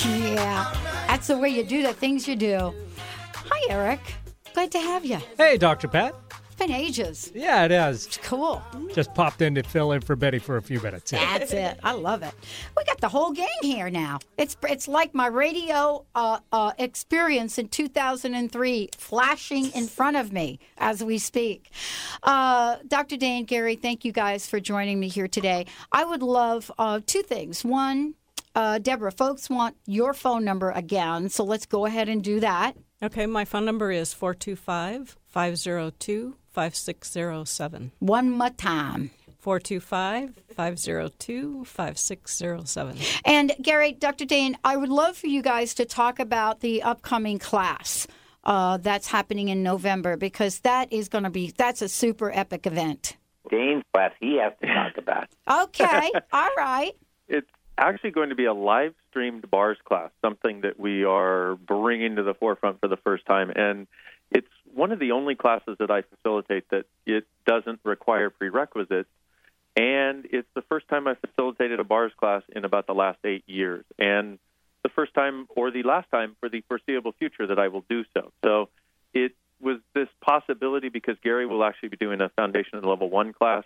[0.00, 0.74] Yeah,
[1.06, 2.74] that's the way you do the things you do.
[3.34, 4.00] Hi, Eric.
[4.52, 5.18] Glad to have you.
[5.38, 5.88] Hey, Dr.
[5.88, 6.14] Pat.
[6.58, 7.30] It's been ages.
[7.36, 8.18] Yeah, it is.
[8.24, 8.60] Cool.
[8.92, 11.12] Just popped in to fill in for Betty for a few minutes.
[11.12, 11.78] That's it.
[11.84, 12.34] I love it.
[12.76, 14.18] We got the whole gang here now.
[14.36, 20.58] It's it's like my radio uh, uh, experience in 2003 flashing in front of me
[20.78, 21.70] as we speak.
[22.24, 23.16] Uh, Dr.
[23.16, 25.66] Dain, Gary, thank you guys for joining me here today.
[25.92, 27.64] I would love uh, two things.
[27.64, 28.14] One,
[28.56, 32.76] uh, Deborah, folks want your phone number again, so let's go ahead and do that.
[33.00, 37.92] Okay, my phone number is 425 502 5607.
[37.98, 39.10] One more time.
[39.38, 42.96] 425 502 5607.
[43.24, 44.24] And Gary, Dr.
[44.24, 48.06] Dain, I would love for you guys to talk about the upcoming class
[48.44, 52.66] uh, that's happening in November because that is going to be that's a super epic
[52.66, 53.16] event.
[53.50, 55.28] Dain's class, he has to talk about.
[55.50, 56.92] Okay, all right.
[57.28, 62.16] It's actually going to be a live streamed bars class, something that we are bringing
[62.16, 63.50] to the forefront for the first time.
[63.54, 63.88] And it's
[64.78, 69.08] one of the only classes that I facilitate that it doesn't require prerequisites.
[69.76, 73.42] And it's the first time I facilitated a bars class in about the last eight
[73.46, 73.84] years.
[73.98, 74.38] And
[74.84, 78.04] the first time or the last time for the foreseeable future that I will do
[78.16, 78.32] so.
[78.44, 78.68] So
[79.12, 83.32] it was this possibility because Gary will actually be doing a foundation and level one
[83.32, 83.64] class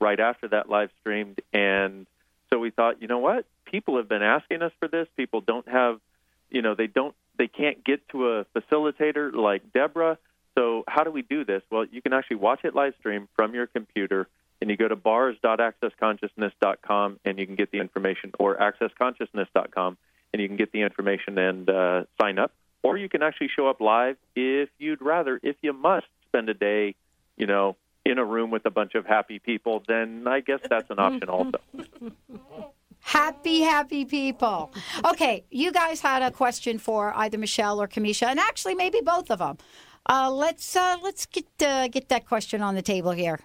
[0.00, 1.40] right after that live streamed.
[1.52, 2.06] And
[2.50, 3.46] so we thought, you know what?
[3.64, 5.08] People have been asking us for this.
[5.16, 5.98] People don't have,
[6.50, 10.18] you know, they don't, they can't get to a facilitator like Deborah.
[10.56, 11.62] So how do we do this?
[11.70, 14.28] Well, you can actually watch it live stream from your computer,
[14.60, 19.96] and you go to bars.accessconsciousness.com and you can get the information, or accessconsciousness.com
[20.32, 22.52] and you can get the information and uh, sign up.
[22.82, 25.38] Or you can actually show up live if you'd rather.
[25.42, 26.96] If you must spend a day,
[27.36, 30.90] you know, in a room with a bunch of happy people, then I guess that's
[30.90, 31.60] an option also.
[33.00, 34.72] Happy, happy people.
[35.04, 39.30] Okay, you guys had a question for either Michelle or Kamisha, and actually maybe both
[39.30, 39.58] of them.
[40.08, 43.38] Uh, let's uh, let's get uh, get that question on the table here.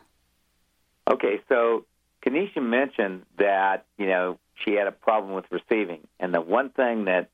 [1.09, 1.85] Okay, so
[2.25, 7.05] Kamisha mentioned that you know she had a problem with receiving, and the one thing
[7.05, 7.29] that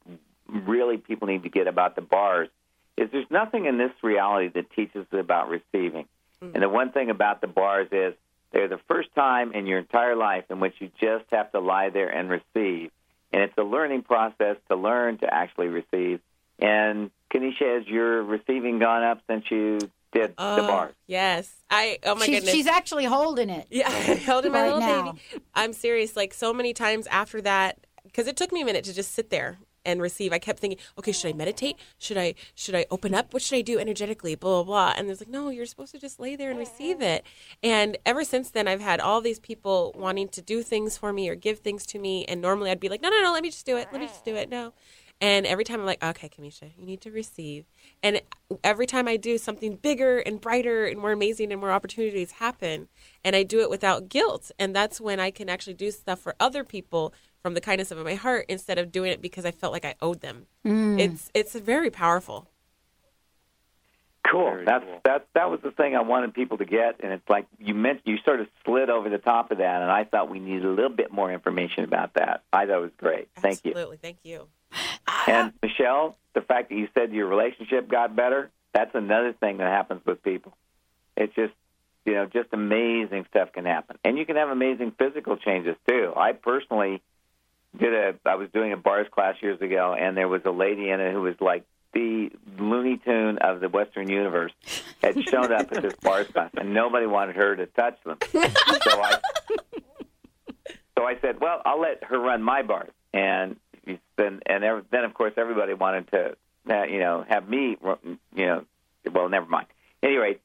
[0.47, 2.49] really people need to get about the bars
[2.97, 6.05] is there's nothing in this reality that teaches about receiving.
[6.53, 8.13] And the one thing about the bars is
[8.51, 11.89] they're the first time in your entire life in which you just have to lie
[11.89, 12.91] there and receive.
[13.31, 16.19] And it's a learning process to learn to actually receive.
[16.63, 19.79] And Kamisha, has your receiving gone up since you
[20.13, 20.95] did the uh, Oh, bars?
[21.07, 21.53] Yes.
[21.69, 22.53] I oh my she's, goodness.
[22.53, 23.67] she's actually holding it.
[23.69, 23.89] Yeah,
[24.25, 25.11] holding my right little now.
[25.11, 25.43] baby.
[25.53, 26.15] I'm serious.
[26.15, 29.29] Like so many times after that, because it took me a minute to just sit
[29.29, 30.31] there and receive.
[30.31, 31.75] I kept thinking, okay, should I meditate?
[31.97, 33.33] Should I should I open up?
[33.33, 34.35] What should I do energetically?
[34.35, 34.93] Blah blah blah.
[34.97, 37.25] And there's like, no, you're supposed to just lay there and receive it.
[37.61, 41.27] And ever since then, I've had all these people wanting to do things for me
[41.27, 42.23] or give things to me.
[42.25, 43.89] And normally I'd be like, no, no, no, let me just do it.
[43.91, 44.49] Let me just do it.
[44.49, 44.71] No.
[45.23, 47.63] And every time I'm like, okay, Kamisha, you need to receive.
[48.03, 48.21] And
[48.61, 52.89] every time I do, something bigger and brighter and more amazing and more opportunities happen.
[53.23, 54.51] And I do it without guilt.
[54.59, 57.99] And that's when I can actually do stuff for other people from the kindness of
[57.99, 60.47] my heart instead of doing it because I felt like I owed them.
[60.65, 60.99] Mm.
[60.99, 62.49] It's it's very powerful.
[64.29, 64.61] Cool.
[64.65, 65.27] That's that.
[65.35, 68.17] That was the thing I wanted people to get, and it's like you meant you
[68.25, 70.89] sort of slid over the top of that, and I thought we needed a little
[70.89, 72.43] bit more information about that.
[72.51, 73.29] I thought it was great.
[73.37, 73.71] Thank you.
[73.71, 73.97] Absolutely.
[73.97, 74.47] Thank you.
[75.27, 79.67] And Michelle, the fact that you said your relationship got better, that's another thing that
[79.67, 80.55] happens with people.
[81.15, 81.53] It's just,
[82.05, 83.97] you know, just amazing stuff can happen.
[84.03, 86.13] And you can have amazing physical changes too.
[86.15, 87.01] I personally
[87.77, 90.89] did a, I was doing a bars class years ago, and there was a lady
[90.89, 94.51] in it who was like the Looney Tune of the Western universe
[95.01, 98.17] had shown up at this bars class, and nobody wanted her to touch them.
[98.83, 99.19] So I,
[100.97, 102.91] so I said, well, I'll let her run my bars.
[103.13, 103.55] And
[104.17, 106.35] then, and ev- then of course everybody wanted to,
[106.69, 107.77] uh, you know, have me,
[108.35, 108.65] you know,
[109.11, 109.67] well, never mind.
[110.01, 110.37] Anyway,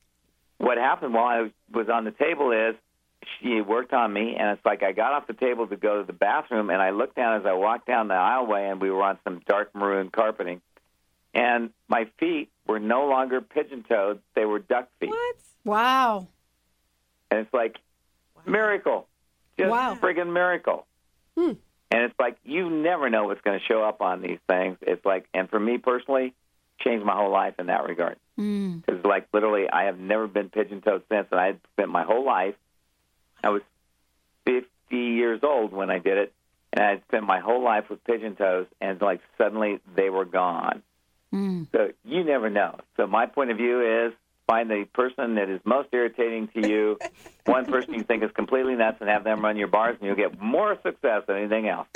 [0.59, 2.75] what happened while I was, was on the table is
[3.41, 6.07] she worked on me, and it's like I got off the table to go to
[6.07, 9.03] the bathroom, and I looked down as I walked down the aisleway, and we were
[9.03, 10.61] on some dark maroon carpeting,
[11.35, 15.11] and my feet were no longer pigeon toed; they were duck feet.
[15.11, 15.37] What?
[15.65, 16.29] Wow.
[17.31, 17.77] And it's like
[18.47, 19.07] miracle.
[19.59, 19.97] Just Wow.
[20.01, 20.87] friggin' miracle.
[21.37, 21.53] Hmm.
[21.91, 24.77] And it's like you never know what's going to show up on these things.
[24.83, 26.35] It's like, and for me personally,
[26.81, 28.17] changed my whole life in that regard.
[28.39, 28.85] Mm.
[28.85, 32.05] Because like literally, I have never been pigeon toed since, and I had spent my
[32.05, 32.55] whole life.
[33.43, 33.63] I was
[34.45, 36.33] 50 years old when I did it,
[36.73, 40.25] and I had spent my whole life with pigeon toes, and like suddenly they were
[40.25, 40.83] gone.
[41.33, 41.67] Mm.
[41.73, 42.79] So you never know.
[42.97, 44.13] So my point of view is
[44.49, 46.99] find the person that is most irritating to you,
[47.45, 50.17] one person you think is completely nuts, and have them run your bars, and you'll
[50.17, 51.87] get more success than anything else.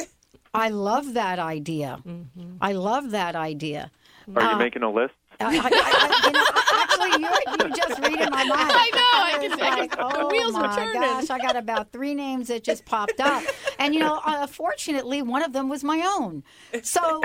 [0.55, 1.99] I love that idea.
[2.07, 2.57] Mm-hmm.
[2.61, 3.91] I love that idea.
[4.37, 5.15] Are you Uh, making a list?
[5.41, 6.45] I, I, I, you know,
[6.83, 8.71] actually, you're, you're just reading my mind.
[8.73, 11.57] I know, I was can- I can- like, oh wheels my turning." gosh, I got
[11.57, 13.43] about three names that just popped up,
[13.79, 16.45] and you know, uh, fortunately, one of them was my own.
[16.83, 17.23] So,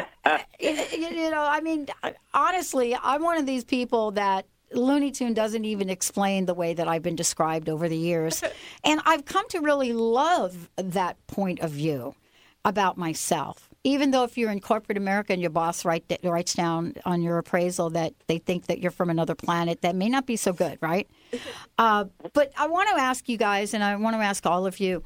[0.60, 1.88] you, you know, I mean,
[2.34, 4.46] honestly, I'm one of these people that.
[4.74, 8.44] Looney Tune doesn't even explain the way that I've been described over the years.
[8.84, 12.16] And I've come to really love that point of view
[12.64, 13.70] about myself.
[13.84, 17.38] Even though if you're in corporate America and your boss write, writes down on your
[17.38, 20.78] appraisal that they think that you're from another planet, that may not be so good,
[20.82, 21.10] right?
[21.80, 24.80] Uh, but I want to ask you guys, and I want to ask all of
[24.80, 25.04] you.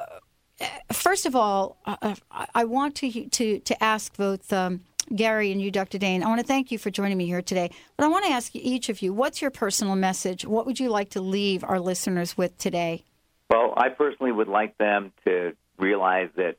[0.00, 4.82] Uh, first of all, uh, I I want to to to ask both um,
[5.14, 5.98] Gary and you, Dr.
[5.98, 6.22] Dain.
[6.22, 7.70] I want to thank you for joining me here today.
[7.96, 10.44] But I want to ask each of you, what's your personal message?
[10.44, 13.04] What would you like to leave our listeners with today?
[13.50, 16.56] Well, I personally would like them to realize that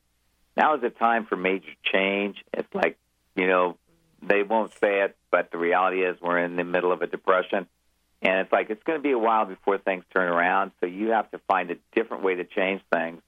[0.56, 2.38] now is the time for major change.
[2.54, 2.98] It's like,
[3.36, 3.78] you know,
[4.22, 7.68] they won't say it, but the reality is we're in the middle of a depression.
[8.22, 10.72] And it's like it's going to be a while before things turn around.
[10.80, 13.22] So you have to find a different way to change things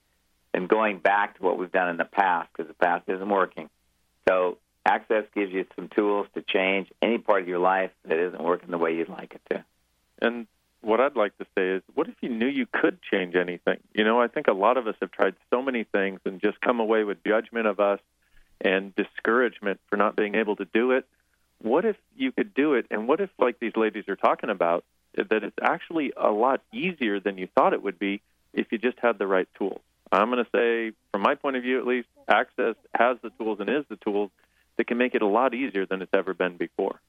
[0.54, 3.70] than going back to what we've done in the past because the past isn't working.
[4.28, 4.58] So
[4.88, 8.72] Access gives you some tools to change any part of your life that isn't working
[8.72, 9.66] the way you'd like it to.
[10.22, 10.48] And
[10.80, 13.80] what I'd like to say is, what if you knew you could change anything?
[13.94, 16.62] You know, I think a lot of us have tried so many things and just
[16.62, 18.00] come away with judgment of us
[18.62, 21.06] and discouragement for not being able to do it.
[21.62, 22.86] What if you could do it?
[22.90, 24.86] And what if, like these ladies are talking about,
[25.16, 28.22] that it's actually a lot easier than you thought it would be
[28.54, 29.82] if you just had the right tools?
[30.14, 33.60] I'm going to say, from my point of view at least, Access has the tools
[33.60, 34.32] and is the tools
[34.78, 37.02] that can make it a lot easier than it's ever been before.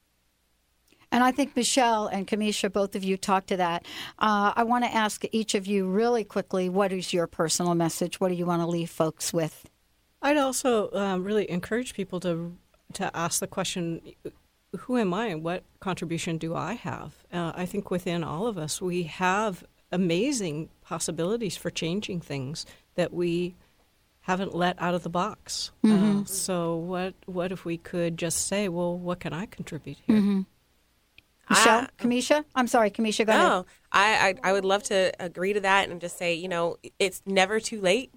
[1.11, 3.85] And I think Michelle and Kamisha, both of you talked to that.
[4.19, 8.19] Uh, I want to ask each of you really quickly what is your personal message?
[8.19, 9.67] What do you want to leave folks with?
[10.21, 12.55] I'd also um, really encourage people to
[12.93, 14.01] to ask the question,
[14.75, 18.57] "Who am I, and what contribution do I have?" Uh, I think within all of
[18.57, 22.65] us, we have amazing possibilities for changing things
[22.95, 23.55] that we
[24.29, 25.71] haven't let out of the box.
[25.83, 26.27] Uh, Mhm.
[26.27, 30.41] so, what what if we could just say, "Well, what can I contribute here?" Mm-hmm.
[31.49, 32.45] Michelle, Kamisha?
[32.53, 33.41] I'm sorry, Kamisha, go ahead.
[33.41, 36.77] No, I, I I would love to agree to that and just say, you know,
[36.99, 38.13] it's never too late.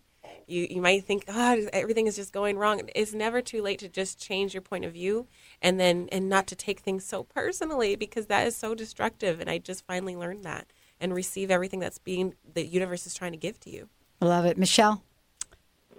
[0.46, 2.82] You you might think, oh, everything is just going wrong.
[2.94, 5.26] It's never too late to just change your point of view
[5.62, 9.40] and then and not to take things so personally because that is so destructive.
[9.40, 10.66] And I just finally learned that
[11.00, 13.88] and receive everything that's being the universe is trying to give to you.
[14.20, 14.58] I love it.
[14.58, 15.02] Michelle?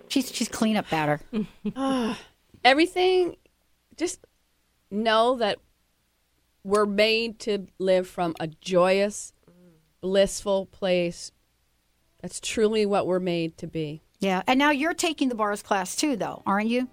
[0.10, 1.20] She's, she's cleanup batter.
[2.64, 3.36] Everything,
[3.98, 4.26] just
[4.92, 5.60] know that
[6.64, 9.34] we're made to live from a joyous,
[10.02, 11.32] blissful place.
[12.22, 14.02] That's truly what we're made to be.
[14.20, 14.44] Yeah.
[14.48, 16.88] And now you're taking the bars class too, though, aren't you?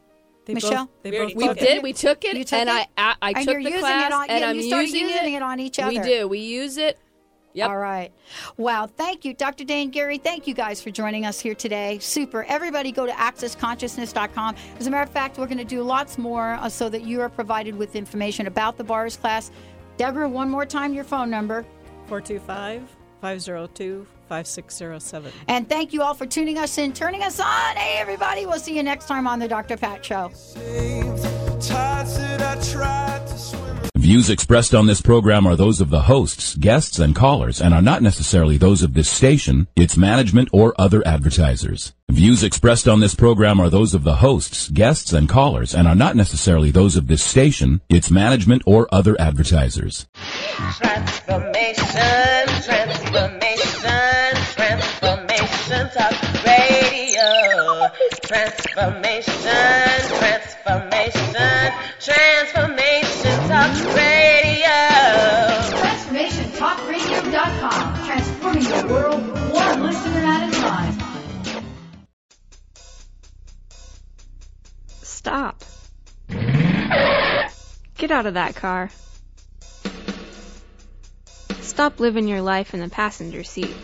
[0.46, 0.86] They Michelle?
[0.86, 1.76] both- they both We took did.
[1.76, 1.82] it.
[1.84, 2.72] We took it, You took and it?
[2.72, 4.62] I I, I And took you're the using class, it on- and yeah, I'm you
[4.76, 5.90] using, using it on each other.
[5.90, 6.26] We do.
[6.26, 6.98] We use it.
[7.52, 7.68] Yep.
[7.68, 8.12] All right.
[8.56, 8.86] Wow.
[8.86, 9.64] Thank you, Dr.
[9.64, 10.18] Dain Gary.
[10.18, 11.98] Thank you guys for joining us here today.
[11.98, 12.44] Super.
[12.44, 14.54] Everybody go to accessconsciousness.com.
[14.78, 17.20] As a matter of fact, we're going to do lots more uh, so that you
[17.20, 19.50] are provided with information about the bars class.
[19.96, 21.64] Deborah, one more time, your phone number.
[22.06, 22.82] 425
[23.20, 25.32] 502 5607.
[25.48, 27.76] And thank you all for tuning us in, turning us on.
[27.76, 28.46] Hey, everybody.
[28.46, 29.76] We'll see you next time on the Dr.
[29.76, 30.30] Pat Show.
[34.10, 37.80] Views expressed on this program are those of the hosts, guests, and callers and are
[37.80, 41.92] not necessarily those of this station, its management, or other advertisers.
[42.10, 45.94] Views expressed on this program are those of the hosts, guests, and callers and are
[45.94, 50.08] not necessarily those of this station, its management, or other advertisers.
[50.78, 51.84] Transformation,
[52.64, 56.29] transformation, transformation talk.
[58.30, 61.34] Transformation, transformation,
[61.98, 64.78] transformation talk radio.
[65.74, 68.06] TransformationTalkRadio.com.
[68.06, 69.20] Transforming the world
[69.52, 70.94] one listener at a time.
[75.02, 75.64] Stop.
[77.98, 78.90] Get out of that car.
[81.62, 83.74] Stop living your life in the passenger seat.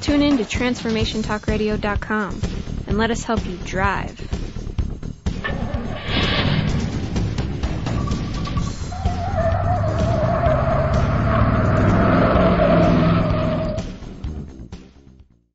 [0.00, 2.40] Tune in to TransformationTalkRadio.com
[2.86, 4.59] and let us help you drive.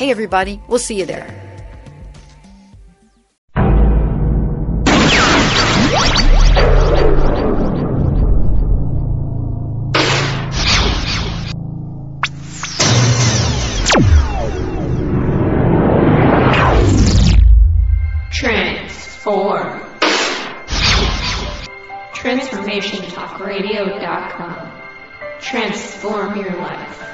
[0.00, 1.28] Hey, everybody, we'll see you there.
[18.32, 19.82] Transform.
[22.14, 24.72] TransformationTalkRadio.com.
[25.40, 27.09] Transform your life.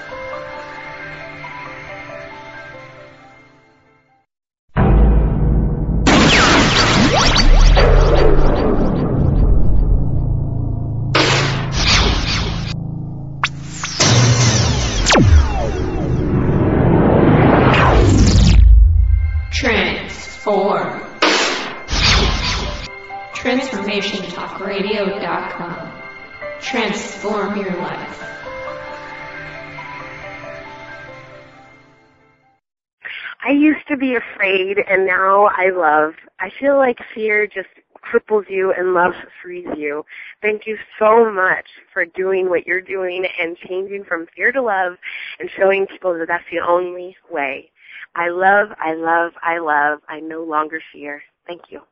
[34.47, 36.14] Afraid and now I love.
[36.38, 37.68] I feel like fear just
[38.03, 40.05] cripples you and love frees you.
[40.42, 44.94] Thank you so much for doing what you're doing and changing from fear to love
[45.40, 47.70] and showing people that that's the only way.
[48.14, 50.01] I love, I love, I love.
[50.09, 51.22] I no longer fear.
[51.47, 51.82] Thank you.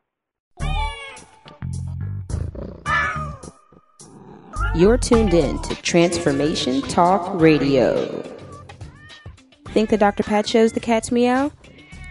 [4.74, 8.22] You're tuned in to Transformation Talk Radio.
[9.68, 10.22] Think the Dr.
[10.22, 11.52] Pat shows the cat's meow?